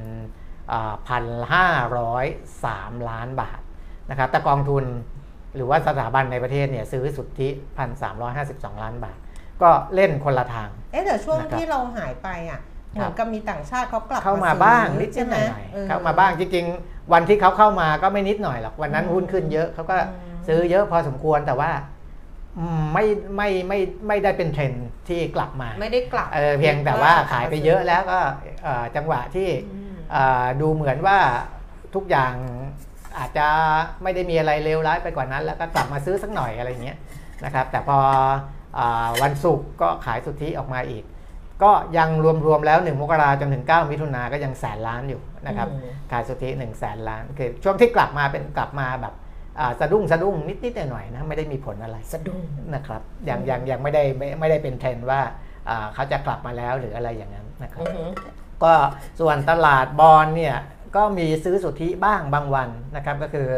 [1.08, 1.24] พัน
[1.54, 2.26] ห้าร้อย
[2.66, 3.60] สามล้านบาท
[4.10, 4.84] นะครับแต่กองทุน
[5.56, 9.18] หรือว่าสถาบันในประเทศเนี่ยซื้อสุทธิพันสามร้อยห้าสิบสองล้านบาท
[9.62, 12.62] ก็เล่นคนละทาง เอ๊ะแต่ช่วงนะครับที่เราหายไปอะ
[12.92, 21.72] เหมือนกับมีต่างชาติเขากลับเข้ามาซื้อบ้างนิดใช่ไหหมน่อยออเข้ามาบ้างจริงๆ วันที่เขาเข้ามาก็ไม่นิดหน่อยหรอกวันนั้นอืมหุ้นขึ้นเยอะเขาก็อืมซื้อเยอะพอสมควรแต่ว่า
[22.58, 23.06] อืมไม่
[23.38, 28.20] ไม่ไม่ไม่ได้เป็นเทรนด์ที่กลับมา ไม่ได้กลับเออเพียงแต่ว่าขายไปเยอะแล้วก็
[28.64, 31.18] เอ่อจังหวะที่อืมเอ่อดูเหมือนว่า
[31.96, 32.34] ทุกอย่าง
[33.20, 33.48] อาจจะ
[34.04, 36.98] ไม่ได้มีอะไรเลวร้ายไปกว่านั้น แล้วก็กลับมาซื้อสักหน่อยอะไรเงี้ย
[37.46, 37.98] นะครับ แต่พอ
[38.78, 41.04] อาวันศุกร์ก็ขายสุทธิออกมาอีก
[41.64, 42.10] ก็ยัง
[42.48, 49.14] รวมๆแล้ว 1 มกราจนถึง 9 มิถุนาก็ยังแสนล้านอยู่นะครับอืมขายสุทธิ1 0 0 0 0แสนล้าน คือช่วงที่กลับมาเป็นกลับมาแบบ
[49.60, 52.42] อ่าสะดุ้งสะดุ้งนิดๆหน่อยๆนะไม่ได้มีผลอะไรสะดุ้ง
[52.76, 55.22] นะครับยังยังยังไม่ได้ไม่ไม่ได้เป็นเทรนด์ว่า
[55.70, 58.10] อ่าเขาจะกลับมาแล้วหรืออะไรอย่างนั้นนะครับอือหือ
[58.64, 58.74] ก็
[59.20, 60.56] ส่วนตลาดบอลเนี่ย
[60.96, 63.50] ก็มีซื้อสุทธิบ้างบางวันนะครับ ก็คือ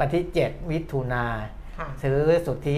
[0.00, 1.24] วันที่ 7 มิถุนา
[1.78, 2.74] ค่ะซื้อสุทธิ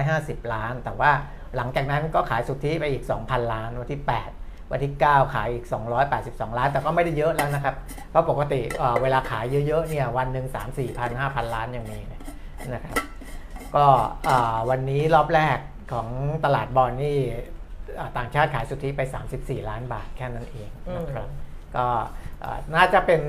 [0.00, 1.10] 550 ล้าน แต่ว่า
[1.56, 4.02] หลังจากนั้นก็ขายสุทธิไปอีก 2,000 ล้าน วันที่
[4.34, 5.66] 8 วันที่ 9 ขายอีก
[6.12, 7.74] 282 ล้าน แต่ก็ไม่ได้เยอะแล้วนะครับ
[8.10, 12.20] เพราะปกติเอ่อเวลาขายเยอะๆเนี่ยวันหนึ่ง3 4 0 0 0 5,000 ล้านยังมีเลย
[12.74, 12.96] นะครับ
[13.76, 13.86] ก็
[14.24, 15.58] เอ่อวันนี้รอบแรก
[15.92, 16.08] ของ
[16.44, 17.18] ตลาดบอลนี่
[17.96, 19.00] เอ่อต่างชาติขายสุทธิไป
[19.36, 21.28] 34 ล้านบาทแค่นั้นเองนะครับ
[21.76, 22.02] ก็เอ่อ
[22.74, 23.20] น่าจะเป็น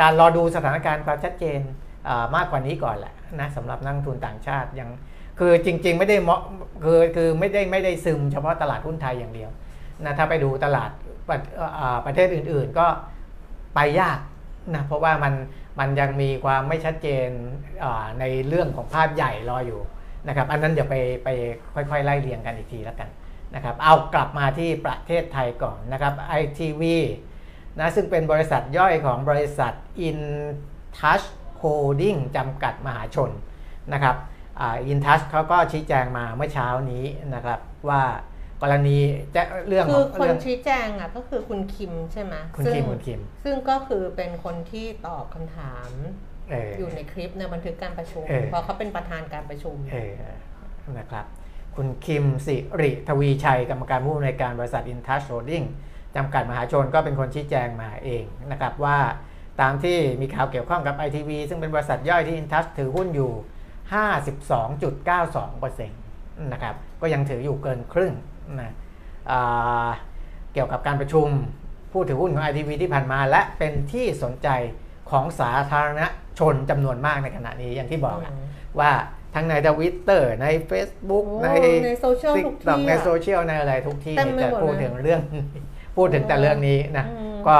[0.00, 1.60] การรอดูสถานการณ์ความชัดเจน
[2.36, 4.90] มากกว่านี้ก่อนแหละนะสำหรับนักทุนต่างชาติยัง
[5.38, 6.40] คือจริง ๆ ไม่ได้เหมาะ
[6.84, 9.50] คือคือไม่ได้ไม่ได้ซึมเฉพาะตลาดหุ้นไทยอย่างเดียว
[10.04, 10.90] นะถ้าไปดูตลาด
[11.28, 12.86] ประเอ่อเอ่อประเทศอื่น ๆ ก็
[13.74, 14.18] ไปยาก
[14.74, 15.34] นะเพราะว่ามัน
[15.78, 17.28] มันยังมีความไม่ชัดเจน
[18.20, 19.80] ในเรื่องของภาพใหญ่รออยู่
[20.28, 21.28] นะครับ อันนั้นเดี๋ยวไปไป
[21.74, 23.08] ค่อยๆ ไล่เรียงกันอีกทีแล้วกัน
[23.54, 26.82] นะครับ เอากลับมาที่ประเทศไทยก่อนนะครับ ITV
[27.78, 29.72] นะซึ่งเป็นบริษัทย่อยของบริษัท
[30.08, 31.26] InTouch
[31.62, 33.30] Holding จำกัดมหาชน
[33.92, 34.16] นะครับ
[34.60, 38.02] อ่า InTouch เขาก็ชี้แจงมาเมื่อเช้านี้นะครับว่า
[38.62, 38.98] กรณี
[39.34, 45.90] จะเรื่องคือของคนเรื่องชี้แจงอะก็คือคุณคิมใช่ไหมคุณซึ่งคิมคุณคิม ซึ่งก็คือเป็นคนที่ตอบคำถาม
[46.50, 50.14] เอออยู่ในคลิปในบันทึกการประชุมเออเพราะเขาเป็นประธานการประชุมเออ
[50.98, 51.26] นะครับ
[51.76, 55.66] คุณคิมสิริทวีชัยกรรมการผู้อำนวยการบริษัท InTouch Holding
[56.16, 58.98] จำกัดมหาชนก็เป็นคนชี้แจงมาเองนะครับว่า
[59.60, 63.32] ตามที่มีข่าวเกี่ยวข้องกับ ITV ซึ่งเป็นบริษัทย่อยที่ InTouch ถือหุ้นอยู่
[64.76, 68.12] 52.92%นะครับก็ยังถืออยู่เกินครึ่ง
[68.60, 68.72] นะ
[69.30, 69.88] อ่า
[70.52, 71.28] เกี่ยวกับการประชุม
[71.92, 74.48] ผู้ถือหุ้นของ ITV ที่ผ่านมา และเป็นที่สนใจ
[75.10, 76.02] ของสาธารณ
[76.38, 78.46] ชนจำนวนมากในขณะนี้อย่างที่บอกอะอืม
[78.80, 78.90] ว่า
[79.34, 81.48] ทั้งในทวิตเตอร์ใน Facebook โอ้ใน
[81.86, 85.20] ในโซเชียลทุกที่ TikTok ในอะโซเชียลในอะไรทุกที่เต็มไปจะหมดพูดเลยถึงเรื่อง
[85.98, 87.56] พูดถึงแต่เรื่องนี้นะอืมก็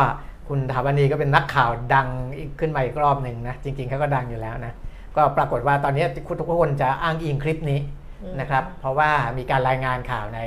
[0.48, 4.72] คุณถาวณีก็เป็นนักข่าวดังอีกขึ้นมาอีกรอบหนึ่งนะจริงๆเขาก็ดังอยู่แล้วนะ
[5.16, 7.81] ก็ปรากฏว่าตอนนี้คุณทุกคนจะอ้างอิงคลิปนี้
[8.22, 10.40] อืมนะครับ เพราะว่ามีการรายงานข่าวใน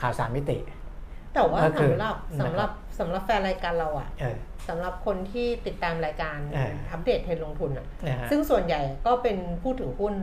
[0.00, 0.58] ข่าวสามมิติ
[1.34, 4.36] แต่ว่าก็คือสำหรับนะครับสำหรับสำหรับแฟนรายการเราอะเออ
[4.68, 10.14] สำหรับคนที่ติดตามรายการเอออัปเดตเทรนด์ลงทุนอะนะฮะซึ่งส่วนใหญ่ก็เป็นผู้ถือหุ้น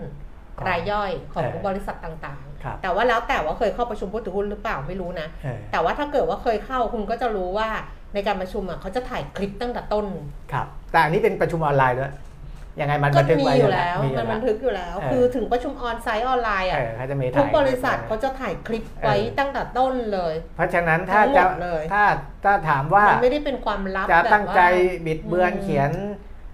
[0.57, 7.69] ของรายย่อยของเออบริษัทต่างครับๆ แต่ว่าแล้วแต่ว่าเคยเข้าประชุมผู้ถือหุ้นหรือเปล่าไม่รู้นะเออแต่ว่าถ้าเกิดว่าเคยเข้าคุณก็จะรู้ว่า
[8.13, 10.05] ในการประชุมอะเขาจะถ่ายคลิปตั้งแต่ต้น
[10.51, 12.13] ครับ แต่อันนี้เป็นประชุมออนไลน์ด้วย
[12.79, 22.03] ยังไงมันก็บันทึกมีไว้อยู่แล้วมีอยู่มันบันทึกอยู่แล้วเออคือถึงประชุมออนไซต์ออนไลน์เออะอเขาจะมีทุกถ่ายบริษัทเขาจะถ่ายคลิปไว้เออตั้งแต่ต้นเลย เพราะฉะนั้นถ้าทั้งหมจะดเลยถ้า
[22.45, 25.91] ถ้าถามว่ามันไม่ได้เป็นความลับจะแบบตั้งใจว่าบิดเบือนอืมเขียน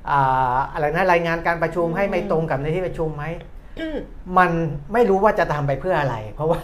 [0.10, 3.51] อ่าอะไรนะรายงานการประชุมให้ไม่อืมตรงกับในที่ประชุมไหมอื
[3.96, 3.98] ม
[4.38, 4.50] มัน
[4.94, 6.60] ไม่รู้ว่าจะทำไปเพื่ออะไร เพราะว่า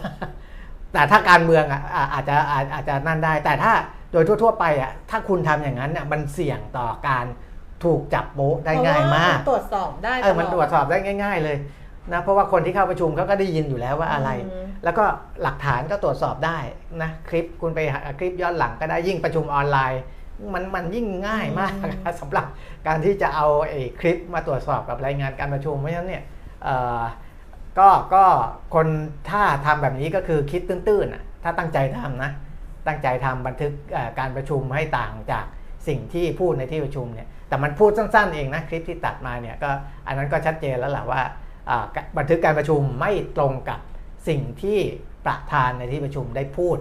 [0.93, 3.73] แต่ถ้าการเมืองอะอะอาจจะอาจอาจจะนั่นได้ แต่ถ้า
[4.11, 7.25] โดยทั่ว ๆ ไปอะถ้าคุณทำอย่างนั้นน่ะมันเสี่ยงต่อการ
[7.83, 11.57] ถูกจับโป๊ะได้ง่ายมากเพระว่นตรวจสอบได้เออมันตรวจสอบได้ง่าย ๆ เลย
[12.13, 15.03] นะเพราะว่าคนที่เข้าประชุมเขาก็ได้ยินอยู่แล้วว่าอะไรอืมแล้วก็
[15.43, 16.57] หลักฐานก็ตรวจสอบได้
[17.01, 20.01] นะคลิปคุณไปหาคลิปย้อนหลังก็ได้ยิ่งประชุมออนไลน์
[20.53, 22.45] มันมันยิ่งง่ายมากนะสำหรับ
[22.87, 26.36] การที่จะเอาไอ้คลิปมาตรวจสอบกับรายงานการประชุมเพราะฉะนั้นเนี่ยเอ่อ
[27.79, 28.25] ก็ก็
[28.75, 28.87] คน
[29.29, 32.31] ถ้าทำแบบนี้ก็คือคิดตื้นๆถ้าตั้งใจทำนะ
[32.87, 33.71] ตั้งใจทำบันทึก
[34.19, 35.45] การประชุมให้ต่างจาก
[35.87, 39.69] สิ่งที่พูดในที่ประชุมเนี่ยแต่มันพูดสั้นๆเองนะคลิปที่ตัดมาเนี่ยก็
[40.07, 41.21] อันนั้นก็ชัดเจนแล้วแหละว่า
[42.17, 43.79] บันทึกการประชุมไม่ตรงกับ
[44.27, 44.79] สิ่งที่
[45.25, 46.77] ประธานในที่ประชุมได้พูด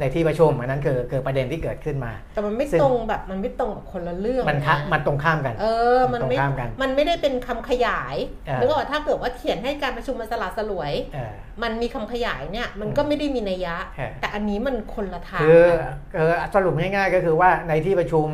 [0.00, 5.66] ในที่ประชุมอันนั้นคือคือประเด็นที่เกิดขึ้นมา แต่มันไม่ซึ่งตรงแบบมันไม่ตรงกับคนละเรื่องมันคะมันตรงข้ามกัน เอ
[5.98, 18.26] อ มันไม่ตรงข้ามกันมันไม่ได้เป็นคำขยายเออนึกออกปะถ้าเกิดว่าเขียนให้การประชุมมันสลัดสลวยเออมันมีคำขยายเนี่ยมันก็ไม่ได้มีนัยยะเออแต่อันนี้มันคนละทางคือกันคือสรุปง่ายๆ ก็คือว่าในที่ประชุม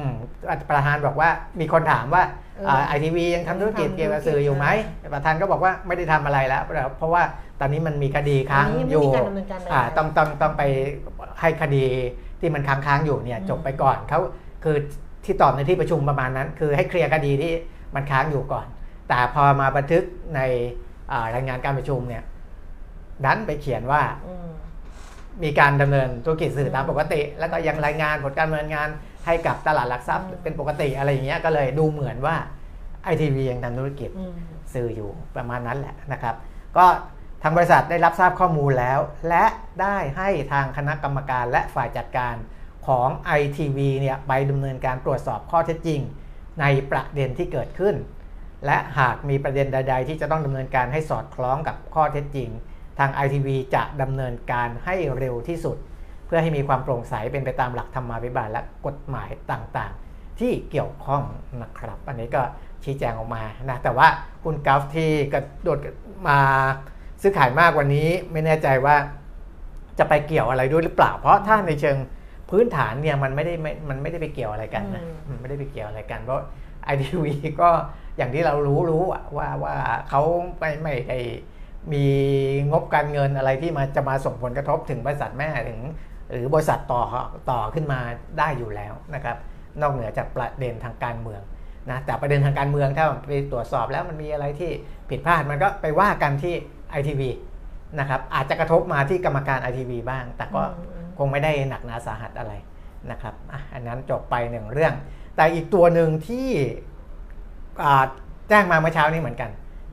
[0.70, 2.24] ประธานบอกว่ามีคนถามว่า
[2.58, 4.66] เออไอทีวียังทำธุรกิจทำธุรกิจเกี่ยวกับสื่ออยู่ไหม
[5.14, 6.62] ประธานก็บอกว่าไม่ได้ทำอะไรแล้ว
[6.98, 7.22] เพราะว่า
[7.62, 10.62] ตอนนี้มันมีคดีค้างอันนี้อไม่ยู่มีการดำเนินการอะไรอ่าต้องต้องต้องไป
[11.40, 11.84] ให้คดี
[12.40, 14.20] ที่มันค้างค้างๆอยู่เนี่ยอืมจบไปก่อนเขา
[14.64, 14.76] คือ
[15.24, 17.52] ที่ตอบในที่ประชุมประมาณนั้น คือให้เคลียร์คดีที่
[17.94, 18.66] มันค้างอยู่ก่อน
[19.08, 20.02] แต่พอมาบันทึก
[20.36, 20.40] ใน
[21.12, 22.22] อ่ารายงานการประชุมเนี่ย
[23.24, 24.48] ดันไปเขียนว่าอืม
[25.42, 28.88] มีการดำเนินธุรกิจสื่ออืมตามปกติ แล้วก็ยังรายงานผลการดำเนินงาน
[29.26, 32.36] ให้กับตลาดหลักทรัพย์อืมเป็นปกติอะไรอย่างเงี้ยก็เลยดูเหมือนว่า
[33.04, 34.32] ไอทีวียังทำธุรกิจอืม
[34.74, 36.34] สื่ออยู่ประมาณนั้นแหละนะครับ
[36.76, 36.86] ก็
[37.42, 39.44] ทางบริษัทได้รับทราบข้อมูลแล้ว และ
[39.82, 42.34] ได้ให้ทางคณะกรรมการและฝ่ายจัดการ
[42.86, 43.08] ของ
[43.40, 46.00] ITV เนี่ยไปดำเนินการตรวจสอบข้อเท็จจริง
[46.60, 47.94] ในประเด็นที่เกิดขึ้น
[48.66, 52.48] และหากมีประเด็นใด ๆ ที่จะต้องดำเนินการให้สอดคล้องกับข้อเท็จจริง
[52.98, 55.76] ทาง ITV จะดำเนินการให้เร็วที่สุด
[56.26, 61.22] เพื่อให้มีความโปร่งใสเป็นไปตามหลักธรรมาภิบาลและกฎหมายต่างๆ ที่เกี่ยวข้อง
[61.62, 62.42] นะครับ อันนี้ก็
[62.84, 64.08] ชี้แจงออกมานะแต่ว่า
[64.44, 65.78] คุณกัฟที่กระโดด
[66.28, 66.40] มา
[67.22, 68.96] ซื้อขายมากวันนี้ไม่แน่ใจว่า
[69.98, 71.96] จะไปเกี่ยวอะไรด้วยหรือเปล่า เพราะถ้าในเชิง
[72.50, 76.42] พื้นฐานเนี่ยมันไม่ได้ไม่มันไม่ได้ไปเกี่ยวอะไรกันนะอืมมันไม่ได้ไปเกี่ยวอะไรกัน เพราะ
[76.92, 77.26] ITV
[77.60, 77.68] ก็
[78.16, 79.76] อย่างที่เรารู้รู้อะว่าว่า
[80.08, 80.22] เขา
[80.58, 81.18] ไม่ไม่ได้
[81.92, 82.04] มี
[82.70, 85.80] งบการเงินอะไรที่มาจะมาส่งผลกระทบถึงบริษัทแม่ถึง
[86.32, 87.02] หรือบริษัทต่อ
[87.50, 88.00] ต่อขึ้นมา
[88.38, 89.36] ได้อยู่แล้วนะครับ
[89.80, 91.42] นอกเหนือจากประเด็นทางการเมือง
[91.90, 94.70] นะแต่ประเด็นทางการเมืองถ้าไปตรวจสอบแล้วมันมีอะไรที่
[95.10, 96.54] ผิดพลาดมันก็ไปว่ากันที่
[96.98, 97.22] ITV
[97.98, 102.52] นะครับอาจจะกระทบมาที่กรรมการ ITV บ้าง แต่ก็อืมคงไม่ได้หนักหนาสาหัสอะไร
[103.10, 104.94] นะครับอะอันนั้นจบไปหนึ่งเรื่อง
[105.36, 106.48] แต่อีกตัวหนึ่งที่
[107.82, 108.04] อ่า
[108.48, 109.50] แจ้งมาเมื่อเช้านี้เหมือนกัน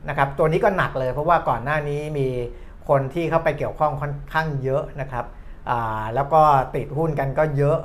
[0.08, 2.28] นะครับตัวนี้ก็หนักเลยเพราะว่าก่อนหน้านี้มี
[2.88, 5.24] คนที่เข้าไปเกี่ยวข้องค่อนข้างเยอะนะครับ
[5.70, 6.42] อ่าแล้วก็
[6.76, 7.78] ติดหุ้นกันก็เยอะ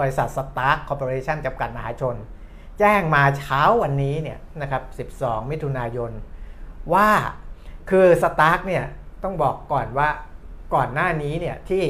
[0.00, 2.16] บริษัท STARK Corporation จำกัดมหาชน
[2.78, 6.10] แจ้งมาเช้าวันนี้เนี่ยนะครับ 12 มิถุนายน
[6.94, 7.08] ว่า
[7.90, 8.84] คือ STARK เนี่ย
[9.22, 10.08] ต้องบอกก่อนว่า
[10.74, 11.84] ก่อนหน้านี้เนี่ยที่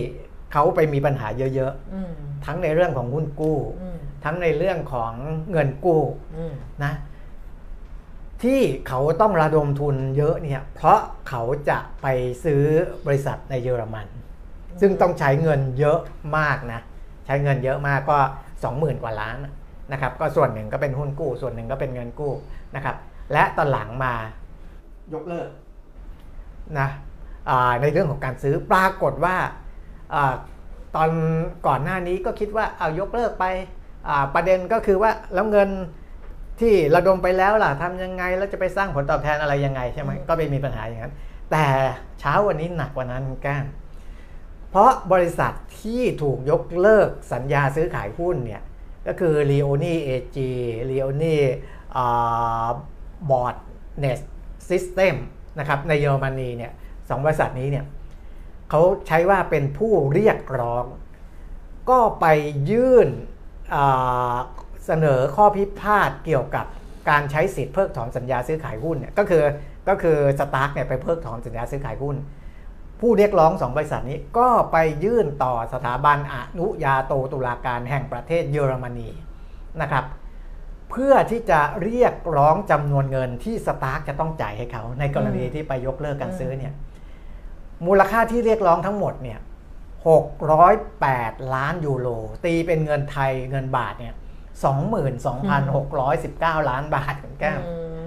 [0.52, 5.12] เขาไปมีปัญหาเยอะอืมๆทั้งในเรื่องของหุ้นกู้อืมทั้งในเรื่องของ
[5.50, 6.02] เงินกู้
[6.36, 6.92] อืมนะ
[8.42, 12.06] ที่เขาต้องระดมทุนเยอะเนี่ยเพราะเขาจะไป
[12.44, 12.64] ซื้อ
[13.06, 14.06] บริษัทในเยอรมัน
[14.80, 16.00] ซึ่งต้องใช้เงินเยอะ
[16.38, 16.80] มากนะ
[17.26, 18.18] ใช้เงินเยอะมากก็
[18.60, 19.36] 20,000 กว่าล้าน
[19.92, 22.32] นะครับก็ส่วนหนึ่งก็เป็นหุ้นกู้ ส่วนหนึ่งก็เป็นเงินกู้
[22.76, 22.96] นะครับ
[23.32, 24.14] และตอนหลังมา
[25.14, 25.48] ยกเลิก
[26.80, 26.88] นะ
[27.50, 29.36] อ่าในเรื่องของการซื้อปรากฏว่า
[30.14, 30.34] อา
[30.96, 31.10] ตอน
[31.66, 33.44] ก่อนหน้านี้ก็คิดว่าเอายกเลิกไป
[34.08, 35.70] อ่าประเด็นก็คือว่าแล้วเงิน
[36.60, 41.14] ที่ระดมไปแล้วล่ะทำยังไงแล้วจะไปสร้างผลตอบแทนอะไรยังไงใช่ไหมก็ไปมีปัญหาอย่างนั้น
[41.50, 41.66] แต่
[42.20, 43.66] เช้าวันนี้หนักกว่านั้นคุณแก้ม
[44.70, 48.62] เพราะบริษัทที่ถูกยกเลิกสัญญาซื้อขายหุ้นเนี่ย
[49.06, 50.36] ก็คือ LEONI AG
[50.90, 55.16] LEONI Bordnetz-Systeme
[55.58, 56.72] นะครับในเยอรมนีเนี่ย
[57.08, 57.84] สองบริษัทนี้เนี่ย
[58.70, 60.84] เขาใช้ว่าเป็นผู้เรียกร้อง
[61.90, 62.26] ก็ไป
[62.70, 63.08] ยื่น
[64.86, 66.66] เสนอข้อพิพาทเกี่ยวกับ
[67.10, 69.42] การใช้สิทธิ์เพิกถอนสัญญาซื้อขายหุ้นเนี่ยก็คือ
[69.88, 72.16] ก็คือ STARK เนี่ยไปเพิกถอนสัญญาซื้อขายหุ้น
[73.00, 79.08] ผู้เรียกร้องสองบริษัทนี้ก็ไปยื่นต่อสถาบันอนุญาโตตุลาการแห่งประเทศเยอรมนี
[79.82, 80.04] นะครับ
[80.92, 86.72] เพื่อที่จะเรียกร้องจำนวนเงินที่ STARK จะต้องจ่ายให้เขาในกรณีที่ไปยกเลิกการซื้อเนี่ย
[87.86, 89.38] มูลค่าที่เรียกร้องทั้งหมดเนี่ย
[90.66, 92.08] 608 ล้านยูโร
[92.44, 94.14] ตีเป็นเงินไทยเงินบาทเนี่ย
[95.80, 98.00] 22,619 ล้านบาทคุณแก้มอืม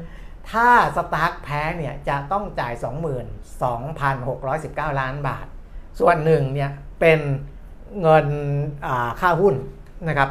[0.51, 2.73] ถ้าสตาร์กแพ้เนี่ยจะต้องจ่าย
[4.11, 5.45] 22,619 ล้านบาท
[5.99, 7.19] ส่วนหนึ่งเนี่ยเป็น
[8.01, 8.25] เงิน
[8.85, 9.55] อ่าค่าหุ้น
[10.07, 10.29] นะครับ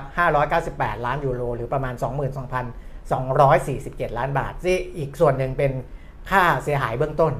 [0.52, 1.94] 598 ล้านยูโร หรือประมาณ
[3.00, 5.72] 22,247 ล้านบาทที่อีกส่วนหนึ่งเป็น
[6.30, 7.32] ค่าเสียหายเบื้องต้น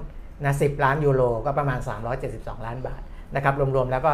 [0.45, 1.79] นะ10 ล้านยูโร ก็ประมาณ
[2.23, 3.03] 372 ล้านบาท
[3.35, 4.13] นะครับรวมๆแล้วก็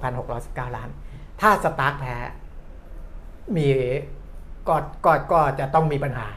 [0.00, 0.88] 22,619 ล้าน
[1.40, 2.16] ถ้าสตาร์กแพ้
[3.56, 3.66] มี
[4.68, 6.28] ก็ก็ก็จะต้องมีปัญหา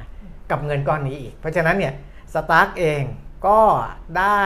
[0.51, 1.93] กับเงินก้อนนี้อีก เพราะฉะนั้นเนี่ย
[2.33, 3.01] สตาร์กเอง
[3.47, 3.61] ก็
[4.17, 4.43] ได้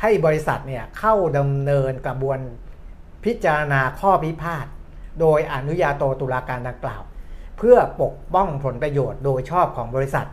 [0.00, 2.38] ให้บริษัทเนี่ยเข้าดำเนินกระบวน
[3.24, 4.66] พิจารณาข้อพิพาท
[5.20, 7.02] โดยอนุญาโตตุลาการดังกล่าว
[7.58, 10.26] เพื่อปกป้องผลประโยชน์โดยชอบของบริษัท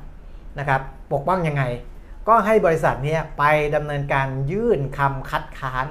[0.60, 0.82] นะครับ
[1.14, 1.64] ปกป้องยังไง
[2.28, 3.44] ก็ให้บริษัทเนี้ไป
[3.76, 5.86] ดำเนินการยื่นคำคัดค้าน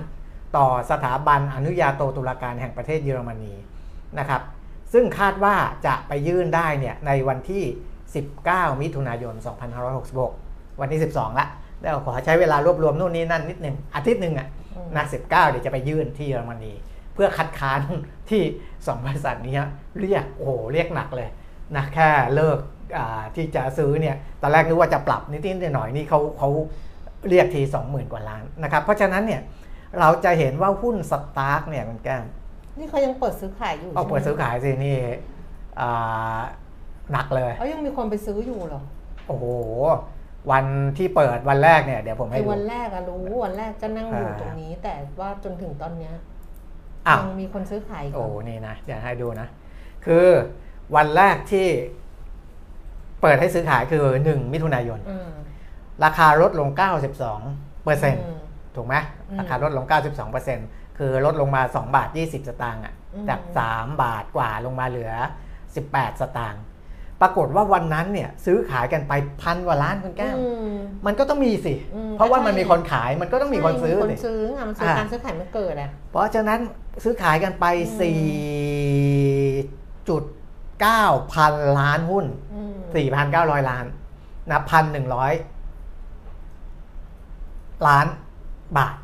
[0.57, 3.55] ต่อสถาบันอนุญาโตตุลาการแห่งประเทศเยอรมนี
[4.19, 4.43] นะครับ
[4.93, 7.65] ซึ่งคาดว่าจะไปยื่นได้เนี่ยในวันที่
[8.23, 9.35] 19 มิถุนายน
[10.07, 11.47] 2566 วันที่ 12 ละ
[11.81, 14.49] แล้วขอใช้เวลารวบรวมนู่นนี่นั่นนิดหนึ่งอาทิตย์หนึ่งอะ
[14.97, 16.73] นะ19 เดี๋ยวจะไปยื่นที่เยอรมนี
[17.14, 17.81] เพื่อคัดค้าน
[18.31, 18.42] ที่
[18.87, 19.57] สองบริษัทนี้
[20.01, 21.29] เรียกโอ้โหเรียกหนักเลย
[21.77, 22.59] นะแค่เลิก
[22.97, 26.51] อ่าที่จะซื้อเนี่ยตอนแรกนึกว่าจะปรับนิดๆหน่อยๆนี่เขาเขา
[27.29, 29.40] เรียกที 20,000 กว่าล้านนะครับเพราะฉะนั้นเนี่ย
[30.01, 32.25] เราจะเห็นว่าหุ้นสตาร์กเนี่ยมันแก้ม
[32.79, 34.99] นี่เขายังเปิดซื้อขายอยู่เอาเปิดซื้อใช่ไหมขายสินี่
[35.81, 36.40] อ่า
[37.12, 38.83] หนักเลยเขายังมีคนไปซื้ออยู่เหรอ
[39.27, 39.44] โอ้โห
[40.51, 40.65] วัน
[40.99, 46.15] ที่เปิดวันแรกเนี่ยเดี๋ยวผมให้ไอ้ดูวันแรกอะรู้วันแรกก็นั่งอยู่อ่าตรงนี้ แต่ว่าจนถึงตอนเนี้ย
[47.07, 49.49] อ้าวยังมีคนซื้อขายอยู่โอ้นี่นะเดี๋ยวให้ดูนะ
[50.07, 50.27] คือ
[50.97, 51.69] วันแรกที่
[53.21, 55.29] เปิดให้ซื้อขายคือ 1 มิถุนายนอืม
[56.05, 56.69] ราคาลดลง
[57.27, 58.39] 92เปอร์เซ็นต์อืม
[58.77, 58.95] ถูกไหม
[59.31, 60.67] อืมราคาลดลง 92เปอร์เซ็นต์
[60.99, 65.13] คือลดลงมา 2 บาท 20 สตางค์อะอืมจาก 3 บาทกว่าลงมาเหลือ
[65.67, 66.63] 18 สตางค์
[67.25, 76.61] ปรากฏว่าวันนั้นเนี่ยซื้อขายกันไปพันกว่าล้านคุณแก้วอืมมันก็ต้องมีสิอืมเพราะว่ามันใช่มีคนขายมันก็ต้องมีคนซื้อใช่คนสิซื้อไงมันซื้ออ่าการซื้อขายมันเกิดอะเพราะฉะนั้น
[77.05, 78.11] ซื้อขายกันไปอื
[80.09, 80.11] ม
[80.85, 82.75] 4.9 พันล้านหุ้นอืม
[83.23, 83.85] 4,900 ล้าน
[84.51, 85.33] นะพันหนึ่งร้อย
[87.87, 88.07] ล้าน
[88.77, 88.95] บาท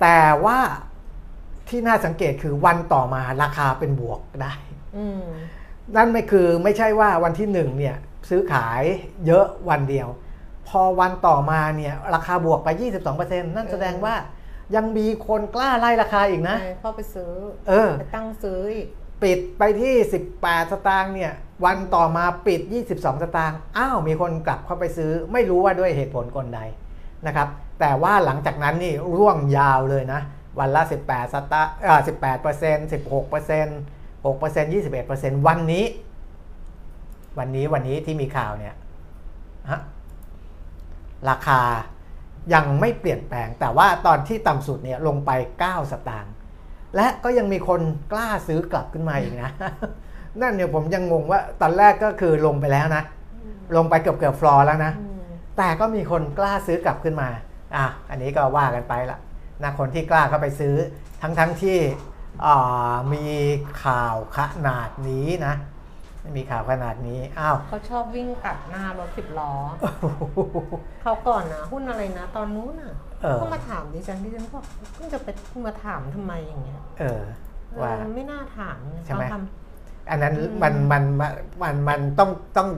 [0.00, 0.58] แต่ว่า
[1.68, 4.52] ที่น่าสังเกตคือวันต่อมาราคาเป็นบวกได้
[4.96, 5.24] อืม
[5.96, 7.96] นั่นไม่คือไม่ใช่ว่าวันที่หนึ่งเนี่ย
[8.30, 8.82] ซื้อขาย
[9.26, 10.08] เยอะวันเดียว
[10.68, 12.68] พอวันต่อมาเนี่ยราคาบวกไป
[13.06, 14.14] 22%นั่นแสดงว่า
[14.76, 17.32] ยังมีคนกล้าไล่ราคาอีกนะใช่เข้าไปซื้อ
[17.68, 18.88] เออไปตั้งซื้ออีก
[19.22, 19.94] ปิดไปที่
[20.34, 21.32] 18 สตางค์เนี่ย
[21.64, 22.60] วันต่อมาปิด
[22.92, 26.60] 22 สตางค์อ้าวมีคนกลับเข้าไปซื้อ ไม่รู้ว่าด้วยเหตุผลกลใด
[27.26, 27.48] นะครับ
[27.80, 30.20] แต่ว่าหลังจากนั้นนี่ร่วงยาวเลยนะ
[30.58, 33.80] วันละ 18 สตางค์อ่า18เปอร์เซ็นต์16เปอร์เซ็นต์
[34.24, 35.84] 6เปอร์เซ็นต์21เปอร์เซ็นต์วันนี้
[37.38, 38.74] วันนี้วันนี้ที่มีข่าวเนี่ย
[39.70, 39.80] ฮะ
[41.28, 41.60] ราคา
[42.54, 45.30] ยังไม่เปลี่ยนแปลง แต่ว่าตอนที่ต่ำสุดเนี่ยลงไป
[45.62, 46.32] 9 สตางค์
[46.96, 47.80] และก็ยังมีคน
[48.12, 49.50] กล้าซื้อกลับขึ้นมาอีกนะ
[50.40, 53.04] นั่นเนี่ยผมยังงงว่าตอนแรกก็คือลงไปแล้วนะ
[53.76, 55.20] ลงไปเกือบเกือบฟลอร์แล้วนะอืม
[55.58, 57.28] แต่ก็มีคนกล้าซื้อกลับขึ้นมา
[57.76, 59.18] อะอันนี้ก็ว่ากันไปละ
[59.62, 60.74] นะคนที่กล้าเข้าไปซื้อ
[61.22, 62.11] ทั้งทั้งที่อ่า
[63.12, 63.26] มี
[63.84, 65.54] ข่าวขนาดนี้นะ
[66.36, 69.52] มีข่าวขนาดนี้ อ้าวเขาชอบวิ่งตัดหน้ารถสิบล้อ
[71.02, 74.64] เขาก่อนนะหุ้นอะไรนะ ตอนนู้นน่ะเออก็มาถามดิฉันดิฉันบอก
[74.94, 75.28] เพิ่งจะไป
[75.66, 77.22] มาถามทำไมอย่างเงี้ย เออ
[77.80, 79.44] ว่าเออไม่น่าถามไงใช่ไหมเขาท
[80.10, 82.68] อันนั้นอืมมันมันมันมันมันต้องต้อง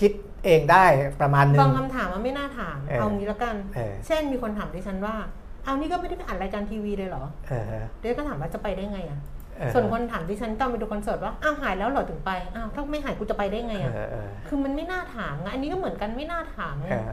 [0.00, 0.12] คิด
[0.44, 0.84] เองได้
[1.20, 5.16] ประมาณหนึำบางงคำถามมันไม่น่าถาม เออเอางี้แล้วกันเออเช่นมีคนถามดิฉันว่า
[5.64, 9.20] เอานี่ก็ไม่ได้ไปอ่านรายการทีวีเลยเหรอเออเดี๋ยวก็ถามว่าจะไปได้ไงอะ
[9.58, 17.12] เออส่วนคนถามดิฉันตอนไปดูคอนเสิร์ตว่าอ้าวหายแล้วเหรอถึงไปอ้าวถ้าไม่หายกูจะไปได้ไงเออะอเออคือมันไม่น่าถามไงอันนี้ก็เหมือนกันไม่น่าถามไงเออ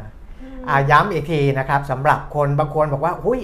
[0.70, 3.40] อ่าย้ำอีกทีนะครับสำหรับคนบางคนบอกว่าหุย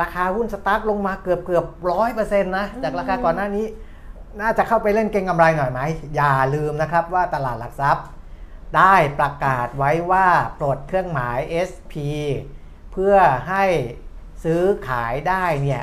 [0.00, 3.66] ราคาหุ้นสตาร์ทลงมาเกือบเกือบร้อยเปอร์เซ็นต์นะจากราคาก่อนหน้านี้
[4.40, 5.80] น่าจะเข้าไปเล่นเก็งกำไรหน่อยไหม
[6.16, 8.06] อย่าลืมนะครับว่าตลาดหลักทรัพย์
[8.76, 10.26] ได้ประกาศไว้ว่า
[10.58, 11.38] ปลดเครื่องหมาย
[11.70, 11.94] SP
[12.92, 13.16] เพื่อ
[13.48, 13.64] ให้
[14.44, 15.82] ซื้อขายได้เนี่ย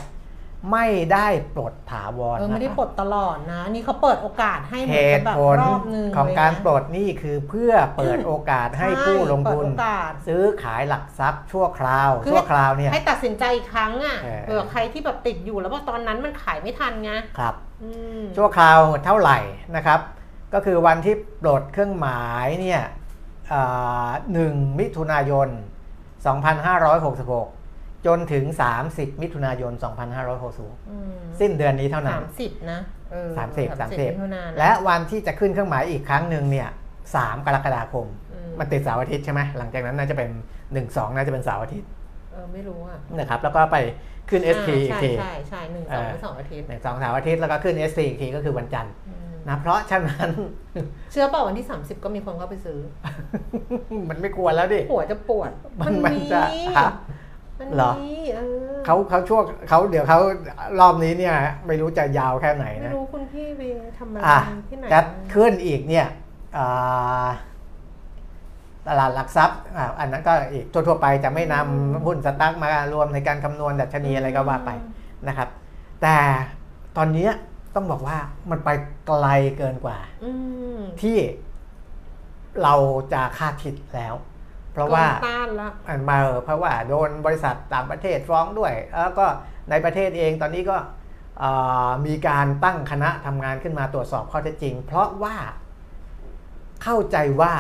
[0.72, 19.38] ไม่ได้ปลดถาวรเออไม่ได้นะครับปลดตลอดนะอันนี่เขาเปิดโอกาสให้เหเหมือนกับตุแบบผลรอบนึงของเลยการนะปลดนี่คือเพื่อเปิดโอกาสให้ใช่ผู้ลงทุนเปิดโอกาสซื้อขายหลักทรัพย์ชั่วคราวคือชั่วคราวเนี่ยให้ตัดสินใจอีกครั้งอะเออเผื่อใครที่แบบติดอยู่แล้วว่าตอนนั้นมันขายไม่ทันไงครับอืมชั่วคราวเท่าไหร่
[19.76, 20.00] นะครับ
[20.54, 22.82] ก็คือวันที่ปลดเครื่องหมายเนี่ย
[24.34, 25.48] หนึ่งมิถุนายน
[26.30, 27.59] 2566
[28.06, 28.46] จนถึง
[28.84, 29.74] 30 มิถุนายน
[30.36, 32.80] 2566สิ้นเดือนนี้เท่านั้นสามสิบนะ
[33.12, 36.70] เออ30มิถุนายน30และวันที่จะขึ้นเครื่องหมายอีกครั้งหนึ่งเนี่ย
[37.08, 41.90] 3กรกฎาคมอืมมันติดเสาร์อาทิตย์ใช่ไหมหลังจากนั้นน่าจะเป็น1 2น่าจะเป็นเสาร์อาทิตย์
[42.32, 43.78] เออไม่รู้อะนะครับแล้วก็ไป
[44.30, 49.18] ขึ้น ST อีกใช่ทีใช่ใช่หนึ่งสองหรือสองอาทิตย์หนึ่งสองเสาร์อาทิตย์แล้วก็ขึ้น ST อีกทีก็คือวันจันทร์อืม
[49.50, 50.30] นะเพราะฉะนั้น
[51.12, 52.80] เชื่อเปล่าวันที่ 30 ก็มีคนเข้าไปซื้อ
[54.10, 56.42] มันไม่กลัวแล้วดิหัวจะปวดมันมันจะ
[56.78, 56.90] ฮะ
[57.60, 58.40] มันเหรอ มีเอ
[58.76, 60.20] อเขาเขาช่วงเขาเดี๋ยวเขา
[60.80, 61.36] รอบนี้เนี่ย
[61.68, 63.62] ไม่รู้จะยาวแค่ไหนไม่นะ รู้คุณพี่ไป
[63.98, 65.00] ทำอะไรอะที่ไหนจะ
[65.34, 66.08] ขึ้นอีกเนี่ย
[66.58, 67.28] อ่า
[68.88, 74.72] ตลาดหลักทรัพย์อ่าอันนั้นก็อีกทั่วๆไปจะไม่นำหุ้นสตั๊กมารวมในการคำนวณดัชนีอะไรก็ว่าไป
[75.28, 75.50] นะครับ
[76.02, 76.18] แต่
[76.98, 77.32] ตอนเนี้ย
[77.76, 78.18] ต้องบอกว่า
[78.52, 78.70] มันไป
[79.08, 79.26] ไกล
[79.58, 80.32] เกินกว่า อื
[80.78, 81.18] มที่
[82.64, 82.76] เรา
[83.14, 84.29] จะคาดคิดแล้วเพ
[84.80, 89.26] ราะว่าต้านละอันมาเออเพราะว่าโดนบริษัทต่างประเทศฟ้องด้วย แล้วก็
[89.70, 90.78] ในประเทศเองตอนนี้ก็
[91.40, 91.52] เอ่
[91.88, 95.36] อมีการตั้งคณะทำงานขึ้นมาตรวจสอบข้อเท็จจริง เพราะว่า
[96.84, 97.54] เข้าใจว่า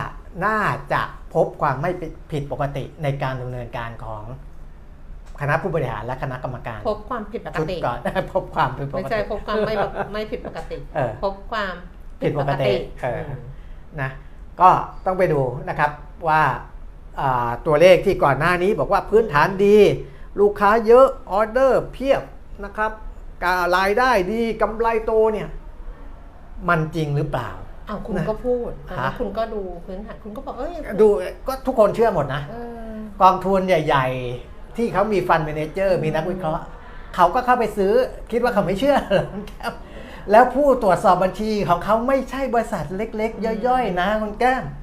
[0.45, 0.59] น่า
[0.93, 1.01] จะ
[1.33, 1.91] พบความไม่
[2.31, 4.23] ผิดปกติในการดำเนินการของ
[5.41, 7.99] คณะผู้บริหารและคณะกรรมการ พบความผิดปกชุดติก่อน
[8.33, 11.73] พบความผิดปไม่กใช่ติพบความไม่แบบไม่ผิดปกติเออพบความ
[12.21, 13.23] ผิดปกติเออ
[14.01, 14.09] นะ
[14.61, 14.69] ก็
[15.05, 15.91] ต้องไปดูนะครับ
[16.27, 16.57] ว่าอ่า
[17.65, 19.77] ตัวเลขที่ก่อนหน้านี้บอกว่าพื้นฐานดี
[20.39, 22.21] ลูกค้าเยอะออเดอร์เพียบ
[22.63, 22.91] นะครับ
[23.43, 25.49] การรายได้ดีกำไรโตเนี่ย
[26.69, 27.49] มันจริงหรือเปล่า
[27.89, 31.07] อ้าวคุณนะก็พูดอะฮะคุณก็ดูพื้นฐานคุณก็บอกเอ้ยดู
[31.47, 32.55] ก็ทุกคนเชื่อหมดนะเอ
[32.93, 34.07] อกองทุนใหญ่
[34.41, 36.63] ๆ ที่เขามี fund manager มีนักวิเคราะห์
[37.15, 37.93] เขาก็เข้าไปซื้อ
[38.31, 39.73] คิดว่าเขาไม่เชื่อเหรอคุณแก้ม
[40.31, 44.78] แล้วผู้ตรวจสอบบัญชีของเขาไม่ใช่บริษัทเล็ก ๆ ย่อยๆ นะคุณแก้มอืม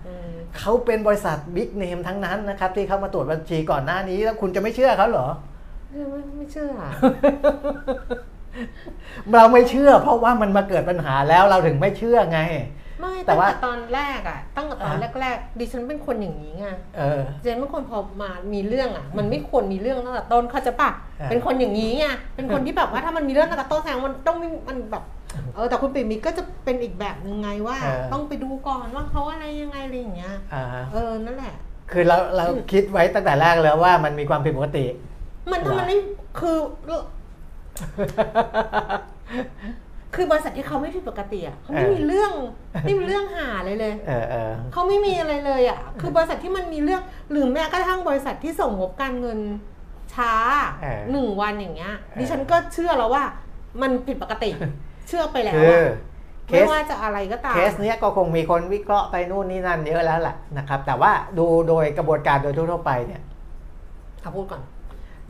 [0.60, 5.28] เขาเป็นบริษัท big name ทั้งนั้นนะครับ ที่เขามาตรวจบัญชีก่อนหน้านี้แล้วคุณจะไม่เชื่อเขาเหรอ
[5.90, 6.70] ไม่ไม่ไม่เชื่อ
[9.32, 12.40] เราไม่เชื่อ เพราะว่ามันมาเกิดปัญหาแล้วเราถึงไม่เชื่อไง
[13.00, 16.66] ไม่แต่ตั้งว่าแต่ตอนแรกอะตั้งแต่ตอนอะแรกๆดิฉันเป็นคนอย่างนี้ไง
[16.98, 20.90] เออดิฉันเป็นคนพอมามีเรื่องอะ มันไม่ควรมีเรื่องตั้งแต่ต้นเขาใจะปะ
[21.20, 25.04] อะเป็นคนอย่างนี้ไงเป็นคนที่แบบว่าถ้ามันมีเรื่องตั้งแต่ต้นแสดงว่ามันต้องมีมันแบบ
[25.54, 27.76] เออแต่คุณปิ่มมิตรก็จะเป็นอีกแบบหนึ่งไงว่า
[28.12, 31.54] ต้องไปดูก่อนว่าเขาอะไรยังไงอะไรอย่างเงี้ย อ่าเออนั่นแหละ
[31.92, 34.84] คือเราเราคิดไว้ตั้งแต่แรกแล้วว่ามันมีความผิดปกติ
[35.50, 35.98] มันเหรอถ้ามันไม่
[36.38, 36.58] คือ
[40.14, 42.32] คือบริษัทที่เขาไม่ผิดปกติอะเขาไม่มีเรื่อง
[42.84, 49.38] ไม่มีเรื่องหาเลยเลย เออเออ เขาไม่มีอะไรเลยอะ คือบริษัทที่มันมีเรื่องหรือแม้กระทั่งบริษัทที่ส่งงบการเงิน
[50.14, 50.32] ช้า
[50.82, 53.24] เออหนึ่งวันอย่างเงี้ย เออดิฉันก็เชื่อแล้วว่า
[53.82, 54.50] มันผิดปกติ
[55.08, 55.88] เชื่อไปแล้วคืออะ
[56.48, 63.22] เคไม่สว่าจะอะไรก็ตาม เคสเนี้ยก็คงมีคนวิเคราะห์ไปนู่นนี่นั่นเยอะแล้วแหละนะครับ แต่ว่าดูโดยกระบวนการโดยทั่วๆไปเนี่ย
[64.20, 64.62] เขาพูดก่อน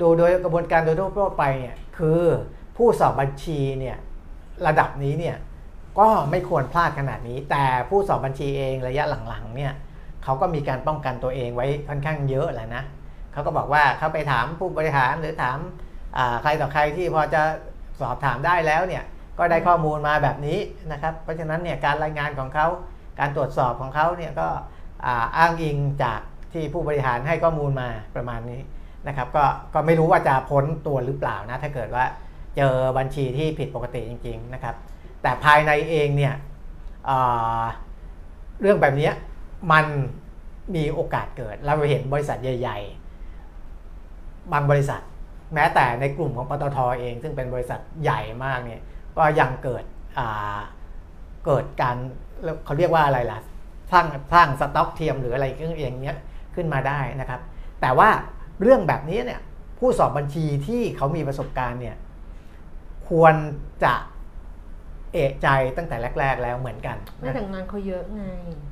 [0.01, 2.21] ดูโดยกระบวนการโดยทั่วไปเนี่ยคือ
[2.77, 3.97] ผู้สอบบัญชีเนี่ย
[4.67, 5.37] ระดับนี้เนี่ย
[5.99, 9.73] ก็ไม่ควรพลาดขนาดนี้ แต่ผู้สอบบัญชีเองระยะหลังๆเนี่ย
[10.25, 12.83] เขาก็มีการป้องกันตัวเองไว้ค่อนข้างเยอะแหละนะ
[13.33, 15.59] เขาก็บอกว่าเขาไปถามผู้บริหารหรือถาม
[16.17, 17.43] อ่าใครต่อใครที่พอจะ
[18.01, 19.05] สอบถามได้แล้วเนี่ย
[19.39, 20.59] ก็ได้ข้อมูลมาแบบนี้
[20.93, 22.67] นะครับ เพราะฉะนั้นเนี่ยการรายงานของเขา
[23.19, 24.49] การตรวจสอบของเขาเนี่ยก็
[25.37, 26.21] อ้างอิงจาก
[26.53, 28.61] ที่ผู้บริหารให้ข้อมูลมาประมาณนี้
[29.09, 29.45] นะครับก็
[29.75, 32.05] ก็ไม่รู้ว่าจะพ้นตัวหรือเปล่านะถ้าเกิดว่า
[32.57, 34.75] เจอบัญชีที่ผิดปกติจริง ๆนะครับ
[35.23, 36.35] แต่ภายในเองเนี่ย
[37.07, 39.11] เเรื่องแบบนี้
[39.73, 39.87] มัน
[40.75, 42.79] มีโอกาสเกิดเราเห็นบริษัทใหญ่
[43.65, 45.01] ๆ บางบริษัท
[45.55, 48.83] แม้แต่ในกลุ่มของปตทเอง ซึ่งเป็นบริษัทใหญ่มากเนี่ย
[49.17, 49.85] ก็ยังเกิด
[50.19, 50.59] อ่า
[51.47, 51.97] เกิดการ
[52.65, 53.39] เขาเรียกว่าอะไรล่ะ
[53.93, 55.51] สร้างสร้างสต็อกเทียมหรืออะไรอ
[55.87, 56.17] ย่างเงี้ย
[56.55, 57.41] ขึ้นมาได้นะครับ
[57.81, 58.09] แต่ว่า
[58.63, 59.41] เรื่องแบบนี้เนี่ย
[59.79, 61.97] ผู้สอบบัญชีที่เขามีประสบการณ์เนี่ย
[63.09, 63.35] ควร
[63.85, 63.95] จะ
[65.13, 68.25] เอะใจตั้งแต่แรก ๆ แล้วเหมือนกันไม่นะแต่งานเขาเยอะไง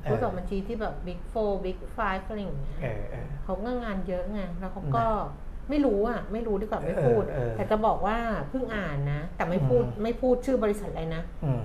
[0.05, 8.17] เออผู้สอบบัญชีที่แบบ big four big five อะไรอย่างเงี้ยเออเออเขาก็งานเยอะไงแล้วเขาก็นะ ไม่รู้อะ ไม่รู้ดีกว่าไม่พูด เออเออ แต่จะบอกว่า
[8.49, 11.63] เพิ่งอ่านนะ แต่ไม่พูดอืมไม่พูดชื่อบริษัทอะไรนะ อืม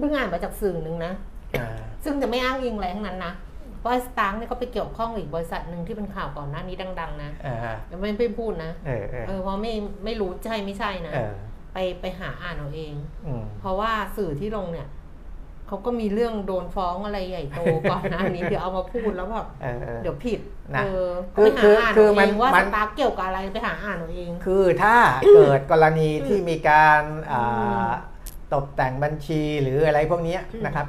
[0.00, 1.12] เพิ่งอ่านมาจากสื่อหนึ่งนะ
[1.60, 1.68] อ่า
[2.04, 3.32] ซึ่งจะไม่อ้างอิงอะไรทั้งนั้นนะ
[3.78, 7.56] เพราะสตาร์เนี่ยเขาไปเกี่ยวข้องกับอีกบริษัทหนึ่งที่เป็นข่าวก่อนหน้านี้ดัง ๆ นะอ่า
[7.90, 9.72] ยังไม่ไม่พูดนะ เออเออเออเพราะไม่
[10.04, 11.32] ไม่รู้ใช่ไม่ใช่นะ เออ
[11.72, 12.94] ไปไปหาอ่านเอาเอง
[13.26, 14.88] อืม เพราะว่าสื่อที่ลงเนี่ย
[15.68, 20.40] เขาก็มีเรื่องโดนฟ้องอะไรใหญ่โตก่อนหน้านี้ เดี๋ยวเอามาพูดแล้วแบบเออเออเดี๋ยวผิด
[20.76, 24.96] นะเออคือไปคือหาอ่านคือเอามัเอนงว่ามัสนตาร์เกี่ยวกับอะไรไปหาอ่านเอาเองคือถ้า
[25.34, 27.88] เกิดกรณีที่มีการอ่า
[28.54, 30.86] ตกแต่งบัญชีหรืออะไรพวกเนี้ยอืมนะครับ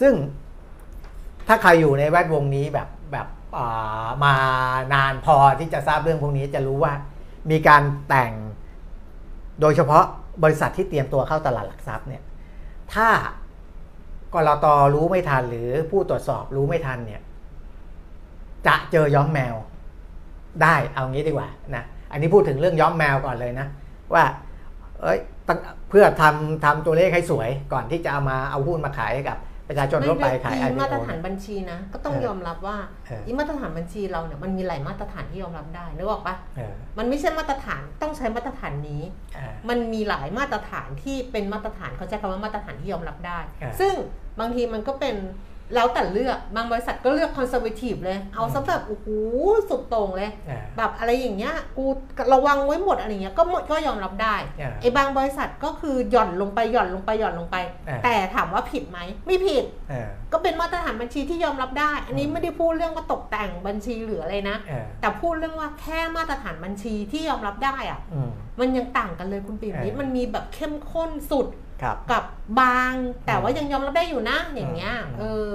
[0.00, 0.14] ซึ่ง
[1.48, 4.34] ถ้าใครอยู่ในแวดวงนี้แบบแบบอ่ามา
[4.94, 6.92] นานพอที่จะทราบเรื่องพวกนี้จะรู้ว่า
[7.50, 8.32] มีการแต่ง
[9.60, 10.04] โดยเฉพาะ
[10.42, 12.22] บริษัทที่เตรียมตัวเข้าตลาดหลักทรัพย์เนี่ย
[12.94, 13.08] ถ้า
[14.34, 17.22] กรตรู้ไม่ทันหรือผู้ตรวจสอบรู้ไม่ทันเนี่ย
[18.66, 19.54] จะเจอย้อมแมว
[20.62, 23.66] ได้เอางี้ดีกว่านะอันนี้พูดถึงเรื่องย้อมแมวก่อนเลยนะ
[24.14, 24.24] ว่า
[25.02, 25.58] เอ้ยตั้ง
[25.90, 29.38] เพื่อทำทำตัวเลขให้สวยก่อนที่จะเอามาเอาหุ้นมาขายให้กับ
[29.68, 39.02] ประชาชนทั่วไปขายอี IPO มาตรฐานบัญชีนะ ก็ต้องเออยอมรับว่าเอออีอีมาตรฐานบัญชีเราเนี่ยมันมีหลายมาตรฐานที่ยอมรับได้นึกออกปะเออมันไม่ใช่มาตรฐานต้องใช้มาตรฐานนี้
[39.36, 43.94] อ่ามันมีหลายมาตรฐานที่เป็นมาตรฐานเขาใช้คำว่ามาตรฐานที่ยอมรับได้อ่าซึ่ง
[44.40, 45.16] บางทีมันก็เป็น
[45.74, 49.06] แล้วแต่เลือกบางบริษัทก็เลือกคอนเซอร์เวทีฟเลย เอาซะแบบโอ้โห
[49.68, 51.84] สุดโต่งเลยอ่าแบบอะไรอย่างเงี้ยกู
[52.32, 57.56] ระวังไว้หมดอะไรเงี้ยก็หมดก็ยอมรับได้อ่าไอ้บางบริษัทก็คือหย่อนลงไปหย่อนลงไปหย่อนลงไป
[57.88, 72.24] อ่าแต่ถามว่าผิดไหมไม่ผิดเออก็เป็นมาตรฐานบัญชีที่ยอมรับได้ อันนี้ไม่ได้พูดเรื่องว่าตกแต่งบัญชีหรืออะไรนะเออแต่พูดเรื่องว่าแค่มาตรฐานบัญชีที่ยอมรับได้อะอืมมันยังต่างกันเลยคุณปิ่มนิดเออมันมีแบบเข้มข้นสุดครับ กับ
[72.60, 72.92] บาง
[73.26, 75.54] แต่ว่ายังยอมรับได้อยู่นะอย่างเงี้ยอืมเออ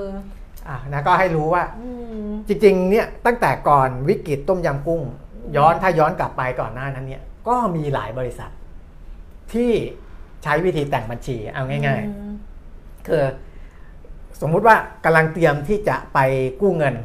[0.68, 1.90] อะนะก็ให้รู้ว่าอื
[2.26, 5.02] มจริงๆเนี่ยตั้งแต่ก่อนวิกฤตต้มยำกุ้ง
[5.58, 8.52] ย้อนถ้าย้อนกลับไปก่อนหน้านั้นเนี่ยก็มีหลายบริษัท
[9.54, 9.72] ที่
[10.44, 13.24] ใช้วิธีแต่งบัญชีเอาง่ายอืมๆคือ
[14.42, 16.20] สมมุติว่ากำลังเตรียมที่จะไป
[16.62, 16.96] กู้เงิน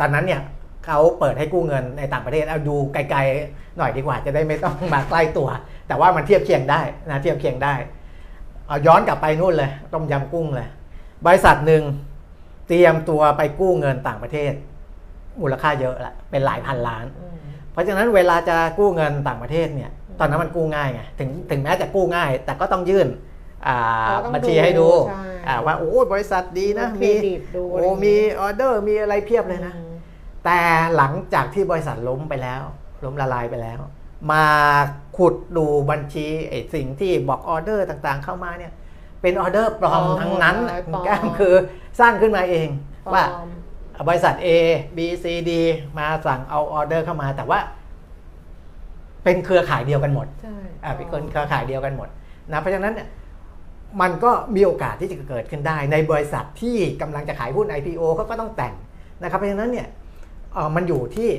[0.00, 0.42] ตอนนั้นเนี่ย
[0.86, 5.48] เขาเปิดให้กู้เงินในต่างประเทศเอาดูไกลๆหน่อยดีกว่าจะได้ไม่ต้องมาใกล้ตัว
[5.88, 6.80] แต่ว่ามันเทียบเคียงได้
[7.10, 7.74] นะเทียบเคียงได้
[8.72, 10.68] เอาย้อนกลับไปนู่นเลย ต้มยำกุ้งเลย
[11.26, 11.82] บริษัทหนึ่ง
[12.68, 14.52] เตรียมตัวไปกู้เงินต่างประเทศ
[15.40, 17.36] มูลค่าเยอะละเป็นหลายพันล้านอืม
[17.72, 23.08] เพราะฉะนั้นเวลาจะกู้เงินต่างประเทศเนี่ย ตอนนั้นมันกู้ง่ายไงถึงถึงแม้จะกู้ง่าย แต่ก็ต้องยื่น
[23.66, 23.76] อ่า
[24.08, 29.94] เราต้องบัญชีให้ดูใช่อ่าว่าโอ้บริษัทดีนะเครมีดิตดูะไรโอ้มีออเดอร์มีอะไรเพียบเลยนะอืม
[30.44, 30.58] แต่
[30.96, 32.62] หลังจากที่บริษัทล้มไปแล้ว
[33.04, 33.80] ล้มละลายไปแล้ว
[34.30, 34.44] มา
[35.16, 38.72] ขุดดูบัญชีไอ้สิ่งที่บอกออเดอร์ต่างๆเข้ามาเนี่ย
[39.22, 41.54] เป็นออเดอร์ปลอมทั้งนั้นปลอมคุณแก้มคือ
[42.00, 42.68] สร้างขึ้นมาเอง
[43.14, 43.48] ว่าปลอม
[44.08, 44.48] บริษัท A
[44.96, 45.50] B C D
[45.98, 47.58] มาสั่งเอาออเดอร์เข้ามา แต่ว่า
[49.24, 52.08] เป็นเครือข่ายเดียวกันหมดใช่อ่าเป็นคนเครือข่ายเดียวกันหมด
[52.52, 53.08] นะเพราะฉะนั้นเนี่ย
[54.00, 58.74] มันก็มีโอกาสที่จะเกิดขึ้นได้ ในบริษัทที่กำลังจะขายหุ้น IPO เขาก็ต้องแต่ง
[59.22, 59.88] นะครับ เพราะฉะนั้นเนี่ย
[60.52, 61.30] เอ่อมันอยู่ที่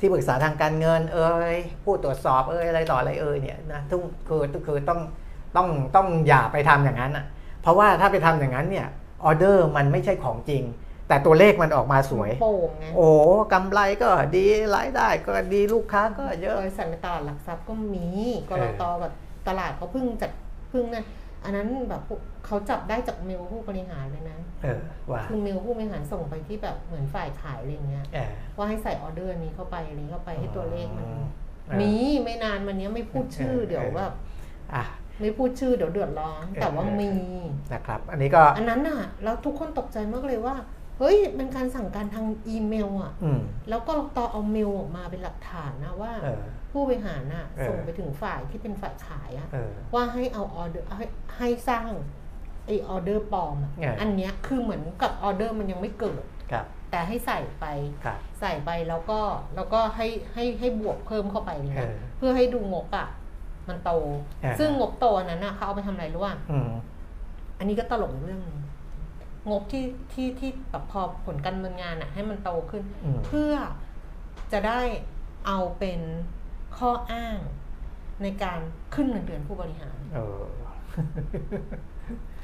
[0.00, 5.00] ที่ปรึกษาทางการเงินเอ่ยผู้ตรวจสอบเอ่ยอะไรต่ออะไรเอ่ยเนี่ยนะทุกคือคือต้อง
[5.56, 7.24] ต้องต้องอย่าไปทำอย่างนั้นอะ
[7.62, 8.86] เพราะว่าถ้าไปทำอย่างนั้นเนี่ย
[9.24, 10.62] ออเดอร์มันไม่ใช่ของจริง
[11.08, 13.08] แต่ตัวเลขมันออกมาสวยโป่งไงโอ้
[13.52, 14.44] กำไรก็ดี
[14.74, 18.06] รายได้ก็ดีลูกค้าก็เยอะบริษัทในตลาดหลักทรัพย์ก็มี
[18.48, 19.12] กเอรอตกับ
[19.48, 20.30] ตลาดเขาเพิ่งจัด
[20.70, 21.04] เพิ่งนั่น
[21.44, 24.80] อันนั้นแบบพวกเขาจับได้จากเมลผู้บริหารเลยนะเออ
[25.10, 31.26] ว่าคือเมลผู้บริหารส่งไปที่แบบเหมือนฝ่ายขายอะไรเงี้ยเออว่าให้ใส่ออเดอร์นี้เข้าไปอันนี้เข้าไปให้ตัวเลขมันอืม
[31.80, 31.92] มี
[32.24, 34.12] ไม่นานมันเนี้ยไม่พูดชื่อเออเดี๋ยวแบบ
[34.74, 34.84] อะ
[35.20, 37.10] ไม่พูดชื่อเดี๋ยวเดือดร้อนแต่ว่ามี
[37.72, 40.54] นะครับ อันนี้ก็อันนั้นน่ะแล้วทุกคนตกใจมากเลยว่า
[40.98, 46.42] เฮ้ยเป็นการสั่งการทางอีเมลอะอืมแล้วก็ต่อเอาเมลออกมาเป็นหลักฐานนะว่าเออ
[46.72, 51.06] ผู้บริหารน่ะเออส่งไปถึงฝ่ายที่เป็นฝ่ายขายอะเออว่าให้เอาออเดอร์ให้
[51.38, 51.90] ให้สร้าง
[52.66, 56.22] ไอออเดอร์ปลอมอะเอออัอันเนี้ยคือเหมือนกับออเดอร์มันยังไม่เกิด
[56.52, 57.66] ครับแต่ให้ใส่ไป
[58.04, 59.20] ครับใส่ไปแล้วก็
[59.56, 63.08] แล้วก็ให้ให้ให้บวกเพิ่มเข้าไปเนี่ยเออเพื่อให้ดูงบอะ
[63.68, 63.90] มันโต
[64.42, 66.70] เออซึ่งงบโตอันนั้นอะเขาเอาไปทำอะไรรู้ป่ะอืม
[67.58, 68.58] อันนี้ก็ตลกอีกเรื่องหนึง
[69.50, 73.52] งบที่ที่ที่แบบพอผลการดำเนินงานอะให้มันโตขึ้น อืม เพื่อ
[74.52, 74.80] จะได้
[75.46, 76.00] เอาเป็น
[76.78, 77.38] ข้ออ้าง
[78.22, 78.60] ในการ
[78.94, 80.42] ขึ้นเงินเดือนผู้บริหารเออ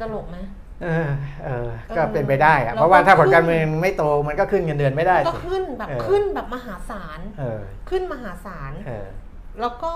[0.01, 0.37] ตลกไหม
[0.83, 1.11] เออ
[1.45, 9.09] เออเออก็เป็นไปได้อะแล้วก็ เพราะว่าถ้าผลการขึ้นเมืองไม่โตมันก็ขึ้นเงินเดือนไม่ได้ก็สิ ขึ้นแบบเออ ขึ้นแบบมหาศาลเออขึ้นมหาศาล เออ
[9.61, 9.93] แล้วก็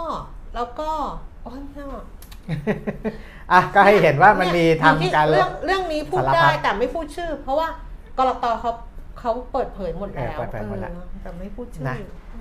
[0.54, 0.90] แล้วก็
[1.42, 2.06] โอ้ยไม่เอาอะ
[3.74, 7.68] ก็ให้เห็นว่ามันมีเยทำการเรื่องเรื่องนี้พูดสารพัได้ดแต่ไม่พูดชื่อ เพราะว่า
[8.18, 8.70] กรตเขา
[9.20, 11.96] เขาเปิดเผยหมดแล้วเออเปิดเผยหมดแล้วออแต่ไม่พูดชื่อนะ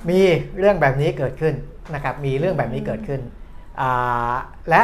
[0.10, 0.20] มี
[0.60, 1.54] เรื่องแบบนี้เกิดขึ้น
[1.94, 3.22] นะครับ มีเรื่องแบบนี้เกิดขึ้น
[3.82, 4.36] อ่า
[4.70, 4.82] และ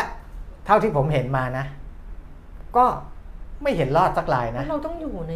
[0.65, 1.65] เท่าที่ผมเห็นมานะ
[2.77, 2.85] ก็
[3.63, 5.33] ไม่เห็นรอดสักรายแล้นะวเราต้องอยู่ใน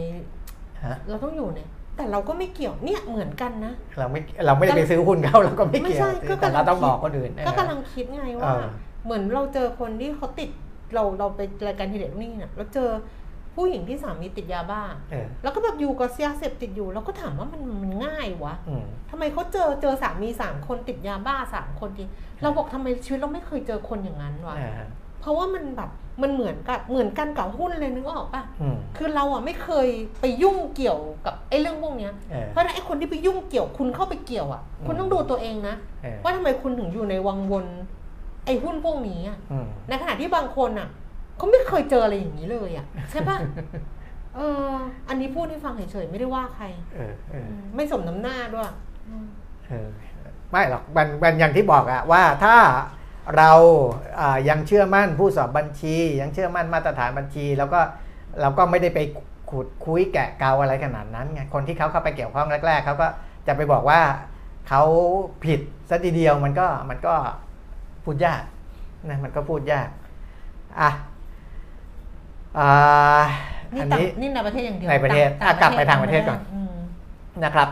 [0.85, 1.59] ฮะเราต้องอยู่ใน
[1.97, 8.65] แต่เราก็ไม่เกี่ยวเนี่ยเหมือนกันนะ เราไม่เราไม่ได้ไปซื้อหุ้นเขาเราก็ไม่ไม่เกี่ยวใช่ก็แต่เรากำลังต้องบอกคิดคนอื่นก็เออกำลังคิดไงเอว่าอ
[9.07, 10.49] เหมือนเราเจอคนที่เขาติด
[10.93, 12.89] เราเราไปรายการทีเด็ดนี่เนี่ยเราเจอ
[13.55, 14.81] ผู้หญิงที่สามีติดยาบ้า
[15.11, 22.03] เออแล้วก็แบบอยู่กับยาเสพติดอยู่เราก็ถามว่ามันมันง่ายวะอืมทำไมเขาเจอเจอสามีสามคนติดยาบ้าสามคนที
[22.41, 24.73] เราบอกทำไมชีวิตเราไม่เคยเจอคนอย่างนั้นวะอ่า
[25.21, 25.89] เพราะว่ามันแบบ
[26.21, 29.87] มันเหมือนกับเหมือนกันกับหุ้นเลยนึกออกปะอืมคือเราอะไม่เคย
[30.21, 37.65] ไปยุ่งเกี่ยวกับไอ้เรื่องพวกเนี้ยเออเพราะฉะนั้นไอ้คนที่ไปยุ่งเกี่ยวคุณเข้าไปเกี่ยวอะ คุณต้องดูตัวเองนะเออว่าทำไมคุณถึงอยู่ในวังวน
[38.47, 40.89] ไอ้หุ้นพวกนี้อะอืมในขณะที่บางคนอะ
[41.37, 43.37] เขาไม่เคยเจออะไรอย่างนี้เลยอะใช่ปะ
[44.35, 44.71] เออ
[45.09, 48.69] อันนี้พูดให้ฟังเฉยๆไม่ได้ว่าใครเออเออไม่สมน้ำหน้าด้วย
[49.07, 49.27] อืม
[49.67, 49.89] เออ
[50.51, 52.55] ไม่หรอกมันมันอย่างที่บอกอะว่าถ้า
[53.37, 53.51] เรา
[54.19, 57.79] อ่ายังเชื่อมั่นผู้สอบบัญชี ยังเชื่อมั่นมาตรฐานบัญชี แล้วก็
[58.41, 58.99] เราก็ไม่ได้ไป
[59.49, 63.07] ขุดคุยแกะเกาอะไรขนาดนั้นไงคนที่เขาเข้าไปเกี่ยวข้องแรกๆเขาก็
[63.47, 64.01] จะไปบอกว่า
[64.69, 64.83] เขา
[65.45, 67.15] ผิดซะทีเดียวมันก็มันก็
[68.07, 68.41] พูดยาก
[69.09, 69.89] นะมันก็พูดยาก
[70.81, 70.89] อะ
[72.59, 73.23] อ่า
[73.73, 76.39] นี่อันต่างนี้นี่ในประเทศอย่างเดียวในประเทศต่อะกลับไปทางประเทศก่อน
[76.69, 76.73] ม
[77.45, 77.69] นะครับ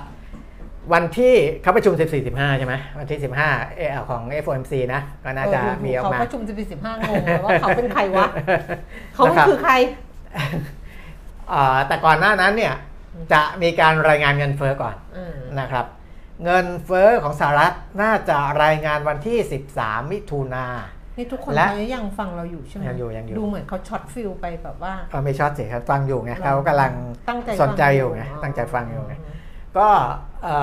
[0.93, 1.93] วันที่เขาประชุม
[2.25, 8.27] 14-15 ใช่ไหมวันที่ 15เออของ FOMC นะ ก็น่าจะเออดูมีออกเขามาประชุมจะเป็นสิบห้างงเลยว่าเขาเป็นใครวะ
[9.15, 9.73] เขานะครับคือใคร
[11.51, 12.73] อ่าแต่ก่อนหน้านั้นเนี่ย
[13.33, 15.85] จะมีการรายงานเงินเฟ้อก่อนอืมนะครับ
[16.43, 19.37] เงินเฟ้อของสหรัฐน่าจะรายงานวันที่
[19.75, 20.67] 13 มิถุนา
[21.17, 26.93] นี่ทุกคนและเขายังฟังเราอยู่ใช่ไหมยังอยู่ยังอยู่ดูเหมือนเขาช็อตฟิลไปแบบว่าเออไม่ช็อตสิครับฟังอยู่ไงเราเขากำลัง
[27.29, 29.15] ตั้งใจสนใจฟังอยู่ไงตั้งใจฟังอยู่ไง
[29.77, 29.89] ก็
[30.43, 30.57] เอ่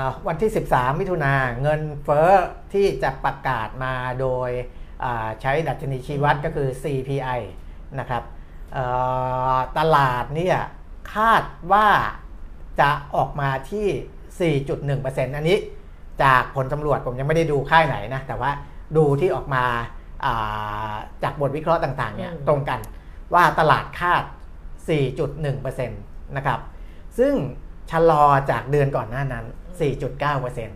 [0.00, 2.30] อวันที่ 13 มิถุนาเงินเฟ้อ
[2.72, 4.50] ที่จะประกาศมาโดย
[5.04, 7.40] อ่าใช้ดัชนีชี้วัดก็คือ CPI
[7.98, 8.22] นะครับ
[8.72, 8.84] เอ่
[9.54, 10.58] อตลาดเนี่ย
[11.14, 11.42] คาด
[11.72, 11.88] ว่า
[12.80, 13.88] จะออกมาที่
[14.36, 15.58] 4.1%อันนี้
[16.22, 18.50] จากผลสำรวจผมยังไม่ได้ดูค่ายไหนนะ แต่ว่า
[18.96, 19.64] ดูที่ออกมา
[20.24, 22.80] อ่าจากบทวิเคราะห์ต่างๆเนี่ยอืมตรงกัน
[23.34, 24.22] ว่าตลาดคาด
[24.98, 26.60] 4.1%นะครับ
[27.18, 27.34] ซึ่ง
[27.90, 29.44] ชะลอจากเดือนก่อนหน้านั้น
[30.06, 30.68] 4.9%น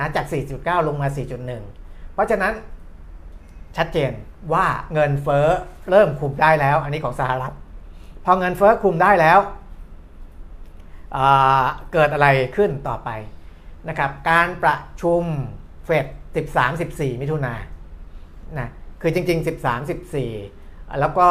[0.00, 1.08] ะจาก 4.9 ลงมา
[1.60, 2.52] 4.1 เพราะฉะนั้น
[3.76, 4.12] ชัดเจน
[4.52, 5.46] ว่าเงินเฟ้อ
[5.90, 7.54] เริ่มคุมได้แล้ว อันนี้ของสหรัฐ
[8.24, 9.57] พอเงินเฟ้อคุมได้แล้วอ่า
[11.92, 13.10] เกิดอะไรขึ้นต่อไป
[13.88, 15.22] นะครับการประชุม
[15.84, 16.06] เฟด
[16.64, 17.62] 13-14 มิถุนาน
[18.58, 18.68] นะ
[19.00, 19.78] คือจริง ๆ 13
[20.36, 21.28] 14 แล้วก็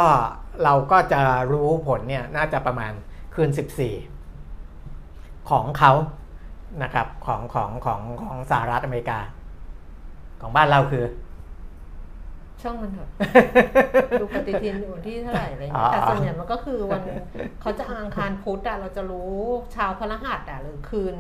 [0.64, 1.22] เราก็จะ
[1.52, 2.92] รู้ผลเนี่ยน่าจะประมาณ
[3.36, 3.50] คืน
[4.70, 5.94] 14 ของเขา
[6.84, 9.20] นะครับของของของของสหรัฐอเมริกา
[10.42, 11.06] ของบ้านเราคือ
[12.62, 13.10] ช่องมันเถอะ
[14.22, 17.02] ดูปฏิทินอยู่ที่เท่าไหร่อะไรอ๋เงี้อยแต่ส่วนใหญ่มันก็คือวัน
[17.62, 19.34] เขาจะอังคารพุธอะเราจะรู้
[19.72, 21.16] เช้าพฤหัสอะหรือคืน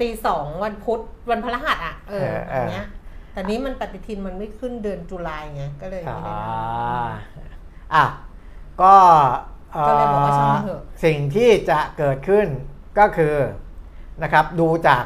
[0.00, 1.00] ตีสองวันพุธ
[1.30, 2.86] วันพฤหัสอะเออเออเอออันเนี้ย
[3.32, 6.54] แต่นี้มันปฏิทินมันไม่ขึ้นเดือนตุลาไงก็เลยอ่าไม่ได้นับ
[7.94, 8.04] อะ
[8.82, 8.94] ก็
[9.72, 12.46] เอ่อก็เลยบอกว่าช่างมันเถอะสิ่งที่จะเกิดขึ้น
[12.98, 13.34] ก็คือ
[14.22, 15.04] นะครับดูจาก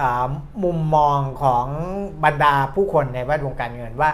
[0.00, 0.28] อ่า
[0.64, 1.66] มุมมองของ
[2.24, 4.10] บรรดาผู้คนในแวดวงการเงินว่า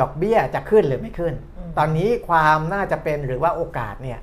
[0.00, 1.34] ดอกเบี้ยจะขึ้นหรือไม่ขึ้น
[1.78, 4.18] ตอนนี้ความน่าจะเป็นหรือว่าโอกาสเนี่ย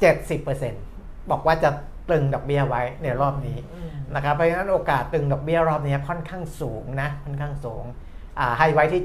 [0.00, 0.74] เจ็ดสิบเปอร์เซ็น
[1.30, 1.70] บอกว่าจะ
[2.08, 7.84] ตรึงดอกเบี้ยไว้ในรอบนี้อืมนะครับเพราะฉะนั้นโอกาสตึงดอกเบี้ยรอบนี้ค่อนข้างสูงนะค่อนข้างสูง
[8.38, 9.02] อ่าให้ไว้ที่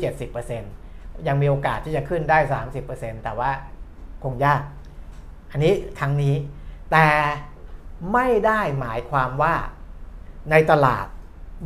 [0.62, 2.40] 70%ยังมีโอกาสที่จะขึ้นได้
[2.82, 3.52] 30%แต่ว่า
[4.24, 4.62] คงยาก
[5.52, 6.36] อันนี้ครั้งนี้
[6.92, 7.08] แต่
[8.14, 9.56] ไม่ได้หมายความว่า
[10.52, 11.06] ในตลาด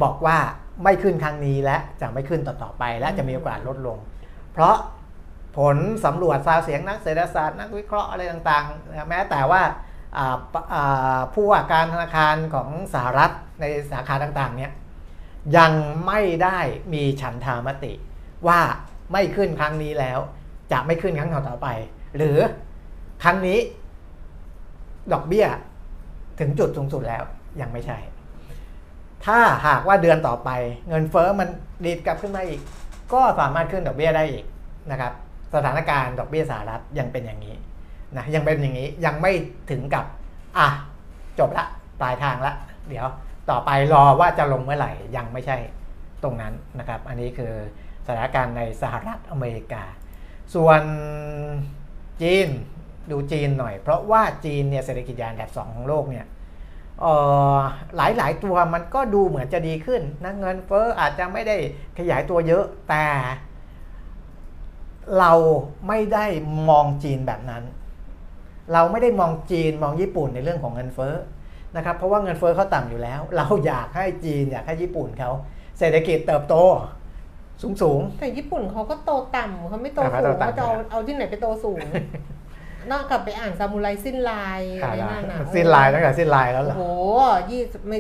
[0.03, 0.37] บอกว่า
[0.83, 3.97] ไม่ขึ้นครั้งนี้และจะไม่ขึ้นต่อๆไป และจะมีโอกาสลดลง
[4.53, 4.75] เพราะ
[5.57, 9.61] ผลสำรวจซาวเสียงนักเศรษฐศาสตร์นักวิเคราะห์อะไรต่างๆ แม้แต่ว่า
[11.33, 13.31] ผู้ว่าการธนาคารของสหรัฐ
[13.61, 14.71] ในสาขาต่างๆเนี่ย
[15.57, 15.73] ยัง
[16.07, 16.59] ไม่ได้
[16.93, 17.93] มีฉันทามติ
[18.47, 18.59] ว่า
[19.11, 20.19] ไม่ขึ้นครั้งนี้แล้ว
[20.71, 21.67] จะไม่ขึ้นครั้งต่อๆไป
[22.17, 22.37] หรือ
[23.23, 23.59] ครั้งนี้
[25.13, 25.47] ดอกเบี้ย
[26.39, 27.23] ถึงจุดสูงสุดแล้ว
[27.61, 27.97] ยังไม่ใช่
[29.25, 30.49] ถ้าหากว่าเดือนต่อไป
[30.89, 31.49] เงินเฟอ้อมัน
[31.85, 32.61] ดีดกลับขึ้นมาอีก
[33.13, 34.45] ก็สามารถขึ้นดอกเบี้ยได้อีก
[34.91, 35.13] นะครับ
[35.53, 37.55] สถานการณ์ดอกเบี้ยสหรัฐยังเป็นอย่างนี้
[38.17, 39.31] นะยังเป็นอย่างนี้ยังไม่
[39.71, 40.05] ถึงกับ
[40.57, 40.67] อะ
[41.39, 41.65] จบละ
[41.99, 42.53] ปลายทางละ
[42.89, 43.07] เดี๋ยว
[43.49, 45.57] ต่อไปรอว่าจะลงเมื่อไหร่ยังไม่ใช่
[46.23, 47.53] ตรงนั้นนะครับ อันนี้คือ
[48.05, 49.83] สถานการณ์ในสหรัฐอเมริกา
[50.55, 50.81] ส่วน
[52.21, 52.47] จีน
[53.11, 56.25] ดูจีนหน่อย เพราะว่าจีนเนี่ยเศรษฐกิจใหญ่อันดับสองของโลกเนี่ย
[57.97, 61.57] หลายหลายๆตัวมันก็ดูเหมือนจะดีขึ้นนะเงินเฟ้ออาจจะไม่ได้
[61.97, 63.05] ขยายตัวเยอะแต่
[65.19, 65.31] เรา
[65.87, 66.25] ไม่ได้
[66.69, 67.63] มองจีนแบบนั้น
[68.73, 71.13] เราไม่ได้มองจีนมองญี่ปุ่นในเรื่องของเงินเฟ้อ
[71.75, 75.31] นะครับเพราะว่าเงินเฟ้อเขาต่ำอยู่แล้ว เราอยากให้จีนอยากให้ญี่ปุ่นเขา
[75.79, 76.55] เศรษฐกิจเติบโต
[77.61, 81.79] สูงสูงแต่ญี่ปุ่นเขาก็โตต่ำเขาไม่โตอ่าเขาสูโตงต่ำเขาจะเอาอยู่แล้วเอาที่ไหนไปโตสูง
[82.91, 86.83] นอกจากไปอ่านซามูไรสิ้นลายๆอะไรนั่นน่ะสิ้นลายตั้งแต่สิ้นลายแล้วเหรโอ้อโห
[87.51, 87.99] ยี่สิบไม่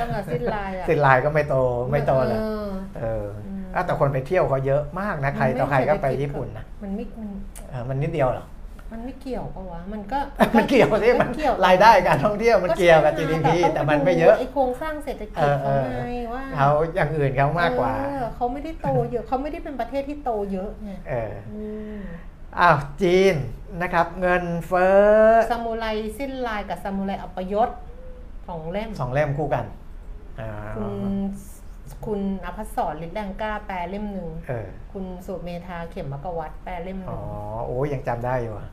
[0.00, 1.56] ตั้งแต่สิ้นลายอะสิ้นลายก็ไม่โต
[1.90, 2.68] ไม่โตเลยออ
[2.98, 7.28] เอออืมอะแต่คนไปเที่ยวเขาเยอะมากนะใครต่อใครก็ไปญี่ปุ่นนะมันไม่มัน
[7.70, 8.46] เออมันนิดเดียวเหรอ
[8.92, 10.18] มันไม่เกี่ยวปะวะ มันก็
[10.56, 23.34] มันเกี่ยวสิมันเกี่ยวรายได้การท่องเที่ยวมันเกี่ยวกับใช่ GDP องแต่มันปดูไม่เยอะไอโครงสร้างเศรษฐกิจเออเขาเออไงว่าเขาอย่างอื่นเขามากกว่าเออเขาไม่ได้โตเยอะเขาไม่ได้เป็นประเทศที่โตเยอะไงเอออืมอ้าวจีน
[23.82, 24.98] นะครับเงินเฟ้อ
[25.50, 25.86] ซามูไร
[26.18, 27.68] สิ้นลายกับซามูไรอัปยศ
[28.48, 29.64] สองเล่มสองเล่มคู่กัน
[30.40, 30.92] อ่าคุณ
[32.06, 37.22] คุณอภัสสรฤทธิ์แดงกล้าแปลเล่มหนึ่งเออคุณสุเมธาเข็มมกวัตแปลเล่มหอ๋นึ่อง
[37.66, 38.68] โอ้ยยังจำได้อยู่อะ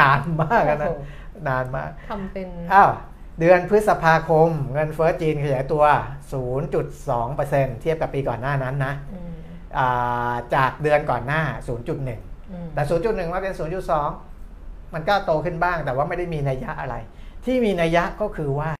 [0.00, 1.02] นานมากอะนะโอ้โห
[1.48, 2.90] นานมากทำเป็นอ้าว
[3.40, 5.84] เดือนพฤษภาคม เงินเฟ้อจีนขยายตัว
[6.62, 9.31] 0.2%เทียบกับปีก่อนหน้านั้นนะอืมอ่า
[10.54, 11.42] จากเดือนก่อนหน้า
[11.86, 13.54] 0.1อืมแต่ 0.1 มาเป็น
[14.22, 16.96] 0.2 มันก็โตขึ้นบ้าง แต่ว่าไม่ได้มีนัยยะอะไร
[17.44, 18.70] ที่มีนัยยะก็คือว่า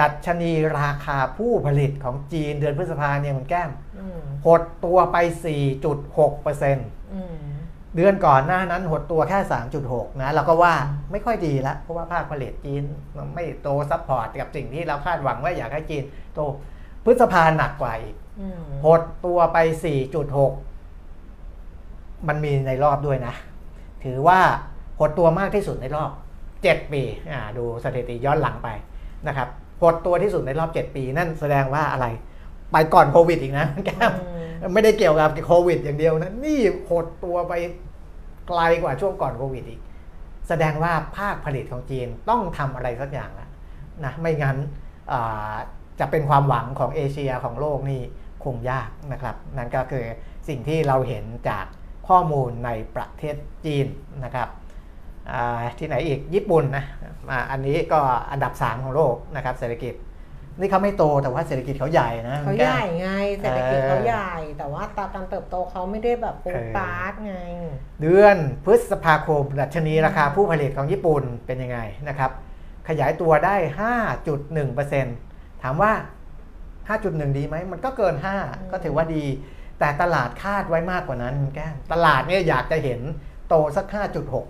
[0.00, 5.16] ดัชนีราคาผู้ผลิตของจีนเดือนพฤษภาเนี่ยคุณแก้มอืมหดตัวไป
[5.96, 7.36] 4.6%อืม
[7.96, 9.38] เดือนก่อนหน้านั้นหดตัวแค่
[9.80, 10.74] 3.6 นะเราก็ว่า
[11.10, 12.82] ไม่ค่อยดีแล้วเพราะว่าภาคผลิตจีน
[13.16, 16.02] มันไม่โต support กับสิ่งที่เราคาดหวังว่าอยากให้จีน
[16.34, 16.40] โต
[17.04, 18.27] พฤษภาหนักกว่าอีกอืม
[18.84, 19.58] หดตัวไป
[20.52, 23.34] 4.6 มันมีในรอบด้วยนะ
[24.04, 24.40] ถือว่า
[24.98, 26.10] หดตัวมากที่สุดในรอบ
[26.52, 28.68] 7 ปีอ่าดูสถิติย้อนหลังไป
[29.26, 29.48] นะครับ
[29.82, 32.06] หดตัวที่สุดในรอบ 7 ปี นั่นแสดงว่าอะไร
[32.72, 34.12] ไปก่อนโควิดอีกนะแก้ม
[34.74, 37.52] ไม่ได้เกี่ยวกับโควิดอย่างเดียวนะ นี่หดตัวไป
[38.48, 39.80] ไกลกว่าช่วงก่อนโควิดอีก
[40.48, 43.48] แสดงว่าภาคผลิตของจีนต้องทำอะไรสักอย่างละ
[44.04, 44.56] นะไม่งั้น
[45.12, 45.54] อ่า
[46.00, 48.00] จะเป็นความหวังของเอเชียของโลกนี่
[48.44, 50.04] คงยากนะครับ นั่นก็คือ
[50.48, 51.64] สิ่งที่เราเห็นจาก
[52.08, 53.86] ข้อมูลในประเทศจีน
[54.24, 54.48] นะครับ
[55.32, 56.84] อ่าที่ไหนอีกญี่ปุ่นนะ
[57.30, 59.94] อ่าอันนี้ก็อันดับ 3 ของโลกนะครับเศรษฐกิจ
[60.60, 63.08] นี่เขาไม่โตแต่ว่าเศรษฐกิจเขาใหญ่นะเขาคุณใหแก้วญ่ไง
[63.38, 67.36] เศรษฐกิจเออเขาใหญ่ แต่ว่าตาการเติบโตเขาไม่ได้แบบปูดเออปาร์ตไง
[68.00, 71.78] เดือนพฤษภาคมดัชนีราคาผู้ผลิตของญี่ปุ่นเป็นยังไง
[72.08, 72.30] นะครับ
[72.88, 73.56] ขยายตัวได้
[74.38, 75.92] 5.1%ถามว่า
[76.88, 79.24] 5.1 ดีไหมมันก็เกิน 5 ก็ถือว่าดี
[79.78, 83.00] แต่ตลาดคาดไว้มากกว่านั้นแก้มตลาดเนี่ยอยากจะเห็น
[83.48, 83.86] โตสัก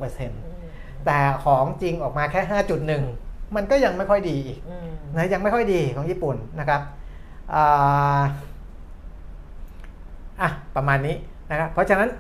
[0.01, 2.61] 5.6%แต่ของจริงออกมาแค่
[2.99, 6.81] 5.1 มันก็ยังไม่ค่อยดีอีกอืมนะยังไม่ค่อยดีของญี่ปุ่นนะครับ
[7.55, 8.21] อ่า
[10.41, 11.17] อะประมาณนี้
[11.51, 12.11] นะครับเพราะฉะนั้น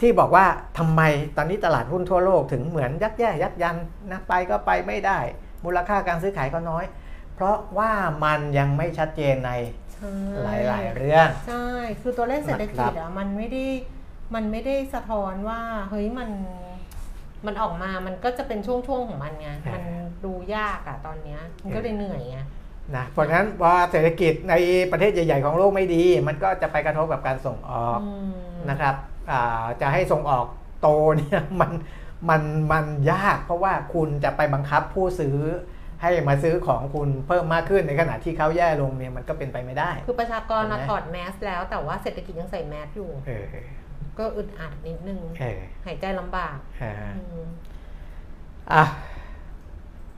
[0.00, 0.46] ที่บอกว่า
[0.78, 1.02] ทำไม
[1.36, 3.76] ตอนนี้ตลาดหุ้นทั่วโลกถึงเหมือนยักแย่ยักยัน
[4.10, 5.18] นะไปก็ไปไม่ได้
[5.64, 7.01] มูลค่าการซื้อขายก็น้อยเพ
[7.42, 7.92] ราะว่า
[8.24, 9.52] มันยังไม่ชัดเจนใน
[9.94, 10.12] ใช่
[10.68, 11.66] หลายๆ เรื่อง ใช่
[12.00, 13.64] คือตัวเลขเศรษฐกิจครัอะบมันไม่ได้
[14.34, 16.30] มันไม่ได้สะท้อนว่าเฮ้ยมัน
[17.46, 19.82] มันออกมา มันก็จะเป็นช่วงๆของมันไง มัน
[20.24, 22.38] ดูยากอะตอนเนี้ย มันก็เลยเหนื่อยไง
[22.96, 24.54] นะเพราะฉะนั้นพอเศรษฐกิจใน
[24.92, 28.32] ประเทศใหญ่ ๆ ของโลกไม่ดี มันก็จะไปกระทบกับการส่งออกอืม
[28.70, 28.94] นะครับ
[29.30, 30.46] อ่าจะให้ส่งออก
[30.82, 31.72] โตเนี่ยมัน
[32.28, 35.36] มันมันยาก เพราะว่าคุณจะไปบังคับผู้ซื้อ
[36.02, 43.44] ให้มาซื้อของคุณเพิ่มมากขึ้นในขณะที่เขาแย่ลงเนี่ยมันก็เป็นไปไม่ได้ คือประชากรเห็นมาไหมถอดแมสแล้วแต่ว่าเศรษฐกิจยังใส่แมสอยู่เออ
[44.18, 47.44] ก็อึดอัดนิดนึงเออหายใจลำบากอ่าอืม
[48.72, 48.84] อะ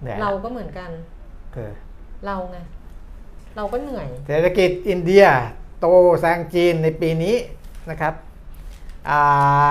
[0.01, 0.91] เหนื่อยละเราก็เหมือนกัน
[1.55, 1.72] เออ
[2.26, 2.59] เราไง
[3.57, 5.24] เราก็เหนื่อย เศรษฐกิจอินเดีย
[5.80, 5.87] โต
[6.20, 7.37] แซงจีนในปีนี้
[7.91, 8.14] นะครับ
[9.11, 9.22] อ่า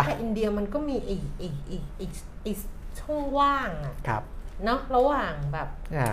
[0.05, 2.11] แต่อินเดียมันก็มีอีกอีกอีกอีก
[2.45, 2.57] อีก
[2.99, 4.23] ช่องว่างอะครับ
[4.65, 6.11] เนาะระหว่างแบบอ่า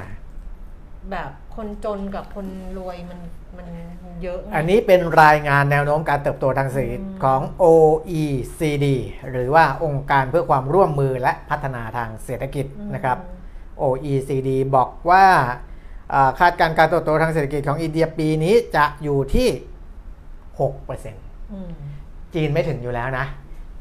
[1.11, 2.47] แบบคนจนกับคน
[2.79, 3.21] รวยมัน
[3.57, 3.67] มัน
[4.23, 8.87] เยอะไงอันนี้เป็นรายงานแนวโน้มการเติบโตทางเศรษฐกิจอืมของ OECD
[9.31, 13.19] หรือว่าองค์การเพื่อความร่วมมือและพัฒนาทางเศรษฐกิจนะครับ
[13.83, 15.25] OECD บอกว่า
[16.15, 19.49] อ่าคาดการณ์การเติบโตทางเศรษฐกิจของอินเดียปีนี้จะอยู่ที่
[20.71, 21.71] 6%อืม
[22.35, 23.27] จีนไม่ถึงอยู่แล้วนะ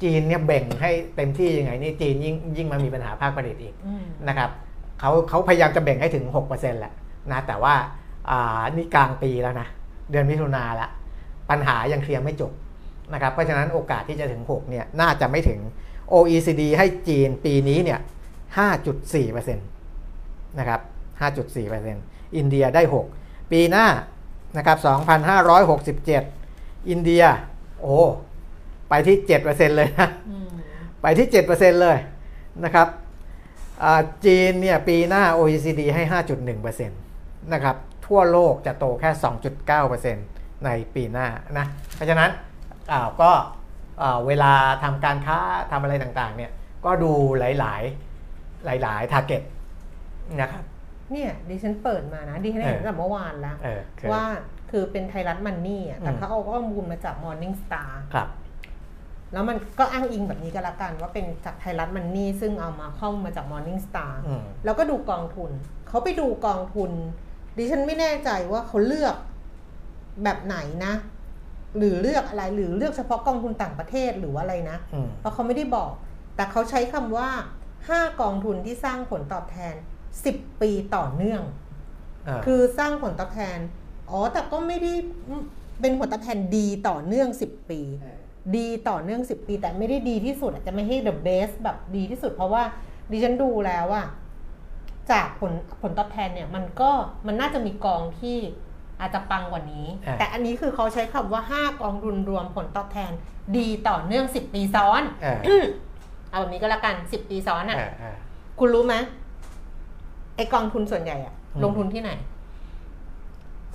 [0.04, 4.50] จีนเนี่ยเบ่งให้เต็มที่ยังไงนี่จีนยิ่งยิ่งมามีปัญหาภาคผลิตอีกอืมนะครับ
[5.00, 6.94] เขาเขาพยายามจะแบ่งให้ถึง 6%แหละ
[7.32, 7.76] นะแต่ว่า
[8.30, 9.68] อ่านี่กลางปีแล้วนะ
[10.12, 10.88] เดือนมิถุนาละ
[11.50, 12.52] ปัญหายังเคลียร์ไม่จบ
[13.14, 15.60] นะครับ เพราะฉะนั้นโอกาสที่จะถึง 6 เนี่ย น่าจะไม่ถึง
[16.14, 18.00] OECD ให้จีนปีนี้เนี่ย
[18.58, 20.82] 5.4%นะครับ
[21.60, 22.82] 5.4%อินเดียได้
[23.18, 23.88] 6 ปีหน้า
[24.58, 24.78] นะครับ
[26.04, 27.24] 2,567 อินเดีย
[27.82, 27.98] โอ้
[28.90, 29.16] ไปที่
[29.48, 30.50] 7%เลยนะอืม
[31.02, 31.98] ไปที่ 7%เลย
[32.64, 32.88] นะครับ
[33.84, 36.04] อ่าจีนเนี่ยปีหน้า OECD ให้
[36.52, 37.76] 5.1%นะครับ
[38.08, 39.10] ทั่วโลกจะโตแค่
[39.88, 41.28] 2.9%ในปีหน้า
[41.58, 41.66] นะ
[41.96, 42.30] เพราะฉะนั้น
[42.92, 43.32] อ่าก็
[44.02, 45.40] อ่าเวลาทำการค้า
[45.72, 46.52] ทำอะไรต่างๆเนี่ย
[46.86, 49.42] ก็ดูหลายๆ หลายๆ ทาร์เก็ต
[50.42, 50.64] นะครับ
[51.12, 54.24] เนี่ยดิฉันเปิดมานะดิฉันเห็นเออตั้งแต่เมื่อวานแล้วเออคือว่า
[54.72, 58.28] คือเป็นไทยรัฐมันนี่อะแต่อืมเขาเอาข้อมูลมาจาก Morning Star ครับ
[59.34, 65.52] แล้วมันก็อ้างอิงแบบนี้ก็แล้วกันว่าเป็นจากไทยรัฐมันนี่ซึ่งเอามาข้อมูลมาจาก Morning Star อืมแล้วก็ดูกองทุน
[65.88, 66.92] เขาไปดูกองทุน
[67.58, 69.16] ดิฉันไม่แน่ใจว่าเขาเลือก
[70.24, 70.94] แบบไหนนะ
[71.78, 75.92] หรือเลือกอะไรหรือเลือกเฉพาะกองทุนต่างประเทศหรือว่าอะไรนะอืมเพราะเขาไม่ได้บอก
[76.36, 77.30] แต่เขาใช้คำว่า
[77.76, 79.76] 5 กองทุนที่สร้างผลตอบแทน
[80.18, 81.42] 10 ปีต่อเนื่อง
[82.28, 83.58] อ่าคือสร้างผลตอบแทน
[84.10, 84.94] อ๋อแต่ก็ไม่ได้
[85.28, 85.44] อืม
[85.82, 87.82] เป็นผลตอบแทนดีต่อเนื่อง 10 ปี
[88.58, 92.64] ดีต่อเนื่อง 10 ปี แต่ไม่ได้ดีที่สุดอาจจะไม่ให้ the best แบบดีที่สุด เพราะว่า
[93.12, 94.06] ดิฉันดูแล้วอะ
[95.12, 96.92] จากผลผลตอบแทนเนี่ยมันก็
[97.28, 98.38] มันน่าจะมีกองที่
[99.00, 103.12] อาจจะปังกว่านี้อ่าแต่อันนี้คือเขาใช้คำว่า 5 กองทุนรวมผลตอบแทน
[103.58, 105.66] ดีต่อเนื่อง 10 ปีซ้อนอ่า
[106.32, 108.16] เอาแบบนี้ก็แล้วกัน 10 ปีซ้อนอะอ่าอ่า
[108.60, 108.96] คุณรู้ไหม
[110.36, 112.12] ไอกองทุนส่วนใหญ่อะอืมลงทุนที่ไหน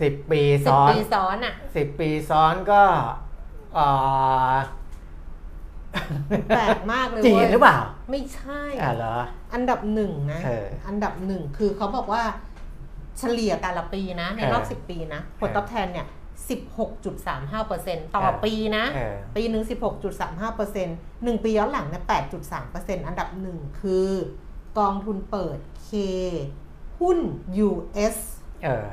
[0.01, 3.13] สิบปีสิบซ้อนปีซ้อนอะสิบปีซ้อนก็เอ่อ
[6.49, 7.79] แปลกมากเลยจีนว้ยหรือเปล่า
[8.11, 9.17] ไม่ใช่อ่าเหรอ
[9.55, 12.23] อันดับหนึ่งนะเอออันดับหนึ่งคือเขาบอกว่า
[13.19, 16.07] เฉลี่ยแต่ละปีนะ ในรอบเออสิบปีนะ ผลตอบแทนเนี่ย
[16.51, 20.89] สิบหกจุดสามห้าเปอร์เซ็นต่อเออปีนะเออปีหนึ่งสิบหกจุดสามห้าเปอร์เซ็น
[21.25, 24.09] หนึ่งปีย้อนหลังเนี่ยแปดจุดสามเปอร์เซ็นอันดับหนึ่งคือ
[24.79, 25.91] กองทุนเปิด K
[27.01, 27.19] หุ้น
[27.67, 28.17] US
[28.65, 28.89] เออ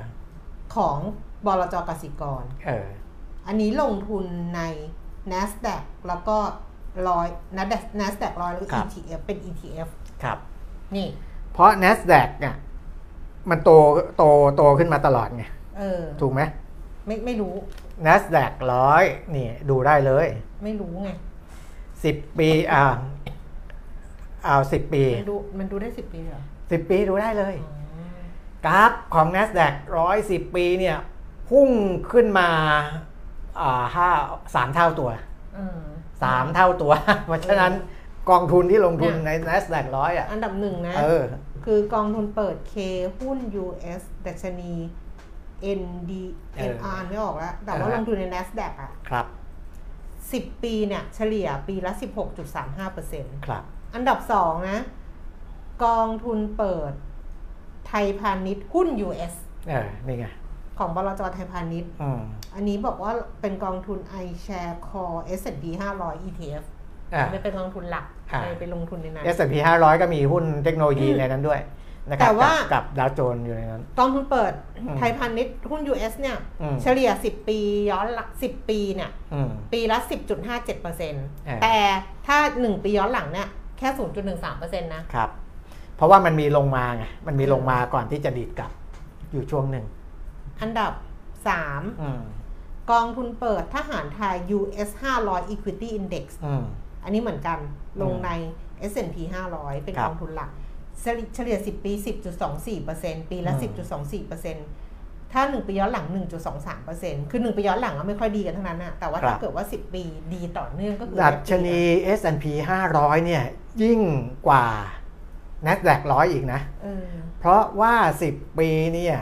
[0.75, 0.97] ของ
[1.45, 4.25] บลจกสิกรเอออันนี้ลงทุน
[4.55, 4.61] ใน
[5.31, 6.37] NASDAQ แล้วก็
[7.09, 7.27] ร้อย
[7.57, 9.89] NASDAQ NASDAQ ร้อยแล้วก็ครับ ETF เป็น ETF
[10.23, 10.37] ครับ
[10.95, 11.07] นี่
[11.53, 12.55] เพราะ NASDAQ เนี่ย
[13.49, 13.69] มันโต
[14.17, 14.23] โต
[14.55, 15.43] โตขึ้นมาตลอดไง
[15.77, 16.41] เออถูกไหม
[17.05, 17.53] ไม่ไม่รู้
[18.05, 19.03] NASDAQ ร้อย
[19.35, 20.27] นี่ดูได้เลย
[20.63, 21.09] ไม่รู้ไง
[22.03, 22.83] สิบปีอ่า
[24.45, 28.21] เอาสิบปีมันดูมันดูได้สิบปีเหรอสิบปีดูได้เลยอ๋อ
[28.65, 30.97] กราฟของ NASDAQ ร้อยสิบปีเนี่ย
[31.49, 31.69] พุ่ง
[32.11, 33.10] ขึ้นมาอ่า
[33.95, 34.09] ห้า
[34.55, 35.09] สามเท่าตัว
[35.55, 35.79] เออ
[36.23, 36.93] สามเท่าตัว
[37.25, 37.73] เพราะฉะนั้น
[38.29, 41.23] กองทุนที่ลงทุนใน NASDAQ ร้อยอะ อันดับหนึ่งนะเออ
[41.65, 42.75] คือกองทุนเปิด K
[43.19, 44.73] หุ้น US ดัชนี
[45.79, 46.11] ND
[46.55, 49.25] เออ NR ไม่ออกแล้ว แต่ว่าอ่าฮะลงทุนใน NASDAQ อะ ครับ
[49.91, 51.91] 10 ปีเนี่ย เฉลี่ยปีละ
[52.69, 53.63] 16.35%ครับ
[53.95, 54.79] อันดับสองนะ
[55.83, 56.93] กองทุนเปิด
[57.87, 59.33] ไทยพาณิชย์หุ้น US
[59.69, 60.25] เออนี่ไง
[60.77, 61.91] ของบลจไทยพาณิชย์
[62.51, 65.63] อืมอันนี้บอกว่าเป็นกองทุน iShare Core S&P
[65.99, 66.63] 500 ETF
[67.13, 71.61] อ่าไม่เป็นกองทุนหลักอ่าเลยไปลงทุนในนั้น S&P 500 ก็มีหุ้นเทคโนโลยีในนั้นด้วย
[72.09, 77.59] นะครับแต่ว่ากับกับดาวโจนส์อยู่ในนั้นกองทุนเปิดอืมไทยพาณิชย์หุ้น US เนี่ยอืมเฉลี่ย 10 ปี
[77.91, 80.57] ย้อนหลัง10 ปีเนี่ยอืมปีละอ่า
[81.59, 81.75] 10.57%แต่
[82.27, 83.47] ถ้า 1 ปีย้อนหลังเนี่ย
[83.77, 83.89] แค่
[84.35, 85.29] 0.13%นะครับ
[85.95, 88.71] เพราะว่ามันมีลงมาไงมันมีลงมาก่อนที่จะดีดกลับ
[89.31, 89.85] อยู่ช่วงหนึ่ง
[90.61, 90.93] อันดับ
[91.47, 92.21] 3อืม
[92.91, 94.89] กองทุนเปิดทหารไทย US
[95.21, 96.63] 500 Equity Index อืม
[97.03, 97.59] อันนี้เหมือนกัน
[98.01, 98.29] ลงอืมใน
[98.91, 99.17] S&P
[99.51, 100.49] 500 เป็นครับกองทุนหลัก
[101.01, 101.91] เฉลี่ยเฉลี่ย 10 ปี
[102.61, 103.73] 10.24%ปีละอืม
[104.31, 106.05] 10.24%ถ้า 1 ปีย้อนหลัง
[106.69, 110.03] 1.23%คือ 1 ปีย้อนหลังก็ไม่ค่อยดีกันทั้งนั้นนะแต่ว่าถ้าเกิดว่า 10 ปี
[110.33, 111.79] ดีต่อเนื่องก็คือดัได้ปีชนี
[112.19, 112.45] S&P
[112.85, 113.43] 500 เนี่ย
[113.83, 113.99] ยิ่ง
[114.47, 114.65] กว่า
[115.65, 117.07] NASDAQ ร้อยอีกนะเออ
[117.39, 117.93] เพราะว่า
[118.27, 119.17] 10 ปีเนี่ย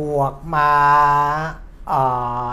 [0.00, 0.70] บวกมา
[1.88, 2.02] เอ่
[2.46, 2.48] อ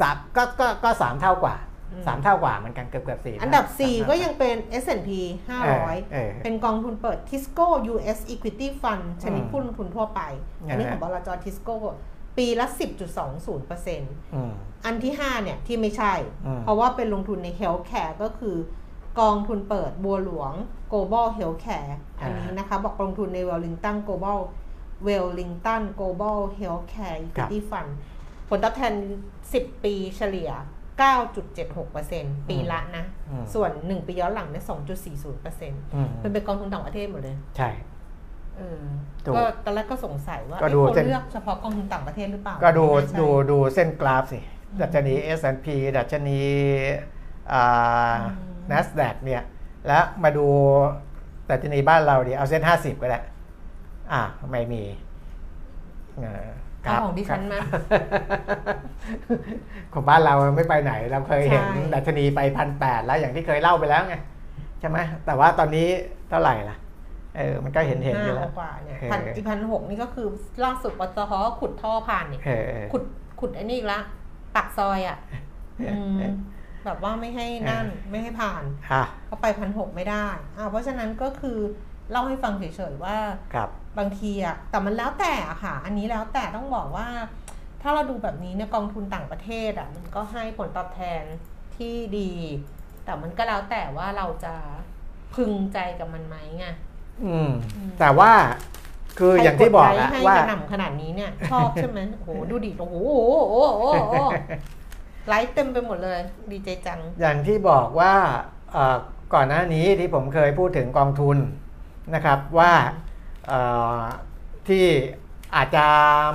[0.00, 1.56] สามก็ก็ก็สามเท่ากว่า
[1.92, 5.10] อืมสามเท่ากว่าเหมือนกันเกือบเกือบสี่อันดับสาม4ก็ยังเป็น S&P
[5.48, 10.20] เออ500เออเป็นกองทุนเปิด Tisco US Equity Fund ชนิดอืมผู้ลงทุนทั่วไป
[10.68, 11.76] อันนี้อ่าขฮะองบลจ Tisco
[12.38, 12.66] ปีละ
[13.30, 14.52] 10.20%อืม
[14.84, 16.14] อันที่ 5 เนี่ย ที่ไม่ใช่
[16.46, 18.56] อืมเพราะว่าเป็นลงทุนใน Healthcare ก็คือ
[19.20, 20.52] กองทุนเปิดบัวหลวง
[20.92, 21.92] Global Healthcare
[22.22, 24.40] อันนี้นะคะ บอกลงทุนใน Wellington Global
[25.06, 27.90] Wellington Global Healthcare Equity Fund
[28.48, 28.94] ผลตอบแทน
[29.38, 30.50] 10 ปีเฉลี่ย
[31.74, 37.70] 9.76%ปีละนะอืมส่วน 1 ปีย้อนหลังเนี่ย2.40%อืมมันเป็นกองทุนต่างประเทศหมดเลย ใช่
[38.56, 38.82] เออ
[39.24, 44.40] ถูกก็ตอนแรกก็สงสัยว่าก็ดูเอ๊ะเส้เขานเลือกเฉพาะกองทุนต่างประเทศหรือเปล่า ก็ดูไม่น่าใช่ดูดูเส้นกราฟสิ
[44.80, 45.66] ดัชนี S&P
[45.96, 46.40] ดัชนี
[47.52, 48.16] อ่า
[48.70, 49.42] NASDAQ เนี่ย
[49.86, 50.46] แล้วมาดู
[51.50, 53.20] ดัชนีบ้านเราดิเอาเส้น 50 ก็ได้
[54.12, 54.82] อะไม่มี
[56.86, 57.60] เออคเอารับของดิฉันมา
[59.92, 64.14] ของบ้านเราไม่ไปไหน เราเคยเห็นใช่ดัชนีไปพันแปดแล้วอย่างที่เคยเล่าไปแล้วไง
[64.80, 65.86] ใช่ไหมแต่ว่าตอนนี้
[66.30, 66.76] เท่าไหร่ล่ะ
[67.36, 70.26] เออมันก็เห็นเห็นอยู่แล้วกว่าเนี่ยเออพันอีพันหกนี่ก็คือ
[70.64, 73.04] ล่าสุดปตทก็ขุดท่อผ่านนี่เออเออขุด
[73.40, 74.00] ขุดไอ้นี่อีกละ
[74.56, 75.18] ปักซอยอะ
[75.80, 76.18] อืม
[76.84, 78.62] แบบว่าไม่ให้นั่นไม่ให้ผ่าน
[78.92, 80.26] อะก็ไปพันหกไม่ได้
[80.56, 81.58] อ่าเพราะฉะนั้นก็คือ
[82.10, 83.16] เล่าให้ฟังเฉยๆว่า
[83.54, 83.64] ครั
[83.98, 87.08] บบางทีอะแต่มันแล้วแต่อะค่ะ อันนี้แล้วแต่ต้องบอกว่า
[87.82, 91.22] ถ้าเราดูแบบนี้เนี่ยกองทุนต่างประเทศอะมันก็ให้ผลตอบแทน
[91.76, 92.32] ที่ดี
[93.04, 94.54] แต่มันก็แล้วแต่ว่าเราจะ
[95.34, 96.66] พึงใจกับมันไหมไง
[97.24, 97.50] อืม
[98.00, 98.32] แต่ว่า
[99.18, 104.14] คืออย่างที่บอกใครดไลอะค์ให้ว่ากระหน่ำขนาดนี้เนี่ยชอบใช่ไหมโอ้โหดูดิโอ้โหโอ้โหโอ้โหโอ้โห
[105.28, 106.20] ไลค์เต็มไปหมดเลย
[106.50, 108.14] ดีใจจัง อย่างที่บอกว่า
[108.72, 108.96] เอ่อ
[109.34, 111.36] ก่อนหน้านี้ที่ผมเคยพูดถึงกองทุน
[112.14, 113.05] นะครับว่าเอ่อ
[114.68, 114.86] ที่
[115.56, 115.86] อาจจะ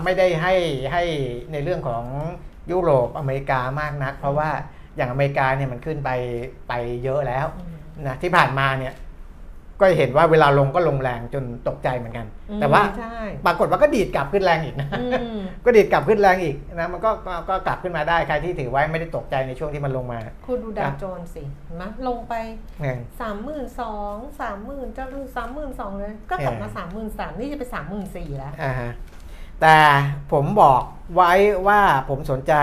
[0.04, 0.56] ไม่ได้ให้
[0.94, 1.04] ให้
[1.52, 2.04] ในเรื่องของ
[2.72, 4.50] ยุโรปอเมริกามากนัก เพราะว่า
[4.96, 6.10] อย่างอเมริกาเนี่ยมันขึ้นไป
[6.68, 7.46] ไปเยอะแล้ว
[8.08, 8.94] นะที่ผ่านมาเนี่ย
[9.82, 15.06] ก็เห็นว่าเวลาลงก็ลงแรงจนตกใจเหมือนกันอืมแต่ว่าใช่ปรากฏว่าก็ดีดกลับขึ้นแรงอีกนะอื
[15.38, 22.34] มก็ดีดกลับขึ้นแรงอีกนะมันก็ก็ก็กลับขึ้นมาได้ใครที่ถือไว้ไม่ได้ตกใจในช่วงที่มันลงมา คุณดูดาวครับโจนส์สิเห็นไหมลงไป
[22.82, 28.92] เนี่ยสามหมื่นสองสามหมื่นจะดูสามหมื่นสองเลยก็กลับมาเออสามหมื่นสามนี่จะไปสามหมื่นสี่แล้วอ่าฮะ
[29.62, 29.78] แต่
[30.32, 30.84] ผมบอก
[31.16, 31.32] ไว้
[31.68, 32.54] ว่าผมสนใจ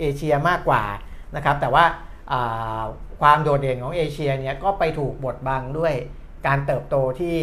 [0.00, 0.82] เอเชียมากกว่า
[1.36, 1.84] นะครับ แต่ว่า
[2.32, 2.82] อ่า
[3.20, 5.94] ความโดดเด่นของเอเชียเนี่ยก็ไปถูกบดบังด้วย
[6.46, 7.38] การเติบโตที่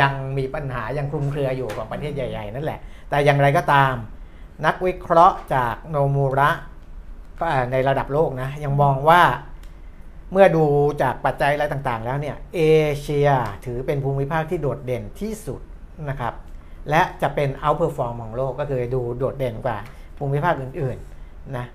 [0.00, 2.80] ยังมีปัญหายังคลุมเครืออยู่ของประเทศใหญ่ ๆ นั่นแหละ
[3.10, 3.94] แต่อย่างไรก็ตาม
[4.66, 6.50] นักวิเคราะห์จากโนมูระ
[7.40, 9.22] ก็ในระดับโลกนะ ยังมองว่า
[10.32, 10.64] เมื่อดู
[11.02, 12.60] จากปัจจัยอะไรต่างๆ แล้วเนี่ยเอ
[13.00, 13.28] เชีย
[13.64, 15.60] ถือเป็นภูมิภาคที่โดดเด่นที่สุด
[16.08, 16.34] นะครับ
[16.90, 19.76] และจะเป็น outperform ของโลกก็คือดูโดดเด่นกว่า
[20.18, 21.66] ภูมิภาคอื่นๆนะ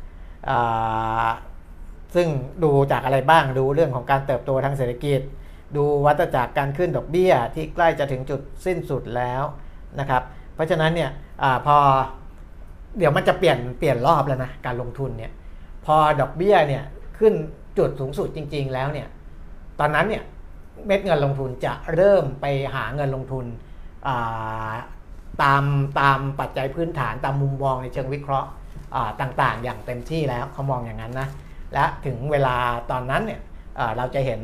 [2.16, 2.28] ซึ่ง
[2.64, 5.22] ดูจากอะไรบ้างดูเรื่องของการเติบโตทางเศรษฐกิจ
[5.76, 9.44] ดูวัฏจักรการขึ้นดอกเบี้ยที่ใกล้จะถึงจุดสิ้นสุดแล้ว
[10.00, 10.24] นะครับ
[10.56, 11.10] เพราะฉะนั้นเนี่ย
[11.44, 11.78] อพอ
[12.98, 15.32] เดี๋ยวมันจะเปลี่ยนเปลี่ยนรอบแล้วนะการลงทุนเนี่ย
[15.86, 16.84] พอดอกเบี้ยเนี่ย
[17.20, 17.34] ขึ้น
[17.78, 19.08] จุดสูงสุดจริง ๆ แล้วเนี่ย
[19.80, 20.24] ตอนนั้นเนี่ย
[20.86, 22.46] เม็ดเงินลงทุนจะเริ่มไป
[22.76, 23.46] หาเงินลงทุน
[25.44, 25.64] ตาม
[26.00, 28.50] ตามปัจจัยพื้นฐานตามมุมมองในเชิงวิเคราะห์
[29.22, 31.28] ต่างๆ อย่างเต็มที่แล้วเขามองอย่างนั้นนะ
[31.74, 32.56] และถึงเวลา
[32.92, 33.42] ตอนนั้นเนี่ย
[33.98, 34.42] เราจะเห็น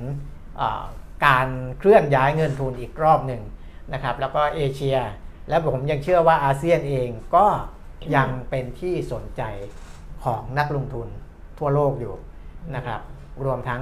[1.25, 1.47] การ
[1.79, 3.41] เคลื่อนย้ายเงินทุนอีกรอบหนึ่ง
[3.93, 4.97] นะครับแล้วก็เอเชีย
[5.49, 7.45] และผมยังเชื่อว่าอาเซียนเองก็
[8.15, 9.41] ยังเป็นที่สนใจ
[10.23, 11.07] ของนักลงทุน
[11.57, 12.15] ทั่วโลกอยู่
[12.75, 13.01] นะครับ
[13.45, 13.81] รวมทั้ง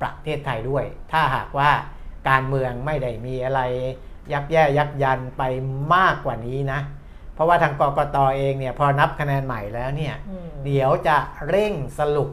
[0.00, 1.70] ประเทศไทยด้วย ถ้าหากว่า
[2.28, 3.60] การเมืองไม่ได้มีอะไร
[4.32, 5.42] ยักแย่ยักยันไป
[5.94, 6.80] มากกว่านี้นะ
[7.34, 11.16] เพราะว่าทางกกตเองเนี่ยพอนับคะแนนใหม่แล้วเนี่ยอืมเดี๋ยวจะ
[11.48, 12.30] เร่งสรุป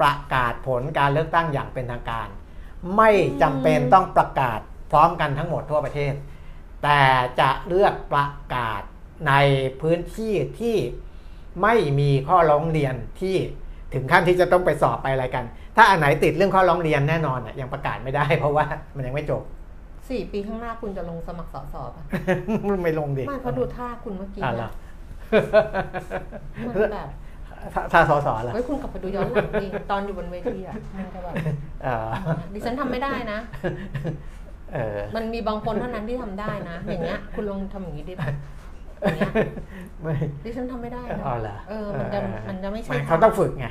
[0.00, 2.28] ประกาศผลการเลือกตั้งอย่างเป็นทางการ
[2.96, 3.10] ไม่
[3.42, 4.60] จำเป็นต้องประกาศ
[4.90, 6.14] พร้อมกันทั้งหมดทั่วประเทศ
[6.82, 7.00] แต่
[7.40, 8.82] จะเลือกประกาศ
[9.28, 9.32] ใน
[9.80, 10.76] พื้นที่ที่
[11.62, 13.36] ไม่มีข้อร้องเรียนที่
[13.94, 15.44] ถึงขั้นที่จะต้องไปสอบไปอะไรกัน
[15.76, 18.64] ถ้าอันไหนติดเรื่องข้อร้องเรียนแน่นอนอะยังประกาศไม่ได้เพราะว่า
[18.96, 19.42] มันยังไม่จบ
[20.08, 22.02] สี่ปีข้างหน้าคุณจะลงสมัครสสป่ะ
[22.84, 24.72] ไม่ลงดิไม่เพราะดูท่าคุณเมื่อกี้อะเหรอนะ
[26.66, 27.08] มันแบบ
[27.74, 31.34] ถ้าถ้าสอสอล่ะเฮ้ยคุณกลับไปดูย้อนหลังดิตอนอยู่บนเวทีอะมันจะแบบ
[31.82, 32.08] เออ
[32.54, 33.38] ดิฉันทำไม่ได้นะ
[34.74, 38.34] เออมันมีบางคนเท่านั้นที่ทำได้นะ อย่างเงี้ย คุณลองทำอย่างนี้ดิแบบ
[39.00, 39.32] อย่างเงี้ย
[40.02, 43.66] ไม่ดิฉันทำไม่ได้นะอ๋อเหรอเออมันจะมันจะไม่ใช่เขาต้องฝึกไง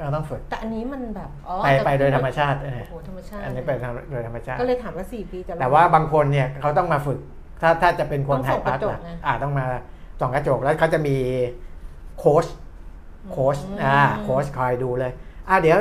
[0.00, 7.18] เราต้องฝึกแต่อันนี้มันแบบอ๋อไปแต่ไปโดยธรรมชาติเออโอ้โหธรรมชาติอันนี้ไปทางโดยธรรมชาติก็เลยถามว่าสี่ปีจะลงแต่ว่าบางคนเนี่ยเขาต้องมาฝึก
[7.60, 9.66] ถ้าถ้าจะเป็นคนต้องไทส่ยองพักฒระจกน์ไงอ่าต้องมา
[10.20, 11.16] ส่องกระจกแล้วเขาจะมี
[12.18, 12.44] โค้ช
[13.30, 15.12] โค้ชอืมอ่าโค้ชคอยดูเลย
[15.48, 15.78] อ่าเดี๋ยว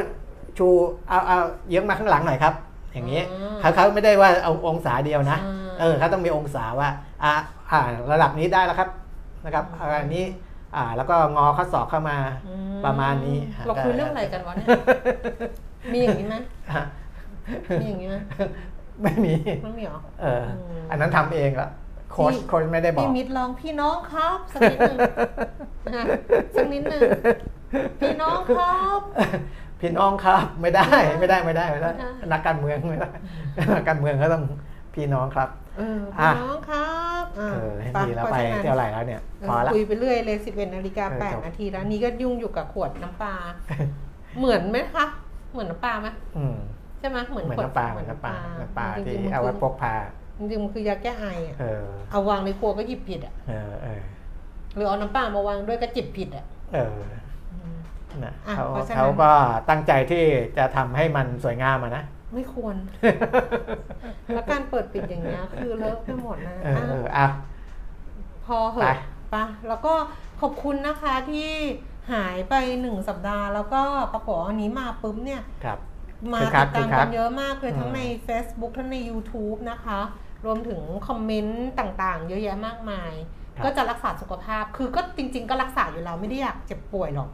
[0.57, 0.67] ชู
[1.09, 1.37] เอาเอา
[1.69, 2.53] เยื้องมาข้างหลังหน่อยครับ
[2.93, 6.89] อย่างนี้อืมเขาเขาไม่ได้ว่าเอาองศาเดียวนะอืมเออเขาต้องมีองศาว่า
[7.23, 7.33] อ่า
[7.71, 7.79] อ่า
[8.11, 8.89] ระดับนี้ได้แล้วครับ
[9.45, 9.65] นะครับ
[10.01, 10.25] อันนี้
[10.75, 12.17] อ่าแล้วก็งอข้อศอกเข้ามา
[12.47, 12.53] อื
[12.85, 13.37] ประมาณนี้
[13.67, 14.67] เราคุยเรื่องอะไรกันวะเนี่ย
[15.93, 16.35] มีอย่างนี้ไหม
[16.75, 16.83] ฮะ
[17.81, 18.15] มีอย่างนี้ไหม
[19.01, 19.33] ไม่มี
[19.63, 24.99] ไม่มีเหรอเอออมอันนั้นทำเองละโค้ชพี่โค้ชไม่ได้บอกพี่มิตรลองพี่น้องครับสักนิดหนึ่ง
[25.95, 26.03] นะ
[26.55, 27.01] สักนิดหนึ่ง
[28.01, 29.01] พี่น้องครับ
[29.81, 30.87] พี่น้องครับไม่ได้
[31.19, 33.09] ไม่ได้ไม่ได้ไม่ได้ไม่ได้ นักการเมืองไม่ได้
[33.75, 34.43] นักการเมืองก็ต้อง
[34.95, 36.91] พี่น้องครับเอออะพี่น้องครั
[37.23, 43.33] บอะเออให้ะดีแล้วพไปราะฉะนั้นเท่าไหร่แล้วเนี่ยเออพอละคุยไปเรื่อยเลยสิบเอ็ดนาฬิกาเออแปดจบนาทีแล้วนี่ก็ยุ่งอยู่กับขวดน้ำปลา
[44.39, 45.05] เหมือนไหมคะ
[45.53, 46.07] เหมือนน้ำปลาไหม
[46.37, 46.57] อืม
[46.99, 49.93] ใช่ไหมเหมือนเหมือนขวดน้ำปลาเหมือนน้ำปลาน้ำปลาจริที่งๆมันเอาไว้คือพกพา
[50.37, 54.01] จริงๆมันคือยาแก้ไออะเออเอาวางในครัวก็หยิบผิดอะเออเออ
[54.75, 56.97] หรือเอาน้ำปลามาวางด้วยก็จิบผิดอะ เออ
[57.53, 57.77] อืม
[58.25, 59.31] นะอะเขาเพราะฉะนั้น เขาก็
[59.69, 60.23] ตั้งใจที่
[60.57, 62.75] จะทำให้มันสวยงามอะนะ ไม่ควร
[64.33, 67.27] แล้วการเปิดปิดอย่างเงี้ยคือเลิกไปหมดนะเอออะเอออะ
[68.45, 68.95] พอเหไป อะ
[69.33, 69.93] ปะแล้วก็
[70.41, 71.51] ขอบคุณนะคะที่
[72.11, 73.81] หายไปหนึ่งสัปดาห์ แล้วก็
[74.13, 75.79] ปรากฏว่าวันนี้มาปุ๊บเนี่ย ครับ
[76.33, 79.99] มาคึกคัติกดตามคึกคักักนเยอะมากเลยทั้งอืมใน Facebook ทั้งใน YouTube นะคะ
[80.45, 83.13] รวมถึงคอมเมนต์ต่างๆ เยอะแยะมากมาย
[83.57, 87.29] ครับก็จะรักษาสุขภาพ คือก็จริง ๆ ก็รักษาอยู่แล้วไม่ได้อยากเจ็บป่วยหรอก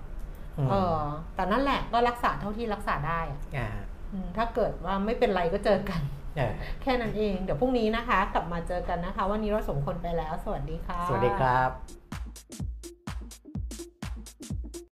[0.65, 0.99] มเออ
[1.35, 3.69] แต่นั่นแหละก็รักษาเท่าที่รักษาได้อะอ่า
[4.11, 6.01] อืมถ้าเกิดว่าไม่เป็นไรก็เจอกัน
[6.37, 11.69] เออแค่นั้นเอง เดี๋ยวพรุ่งนี้นะคะ กลับมาเจอกันนะคะ วันนี้เราสมคนไปแล้ว สวัสดีค่ะ สวัสดีครับ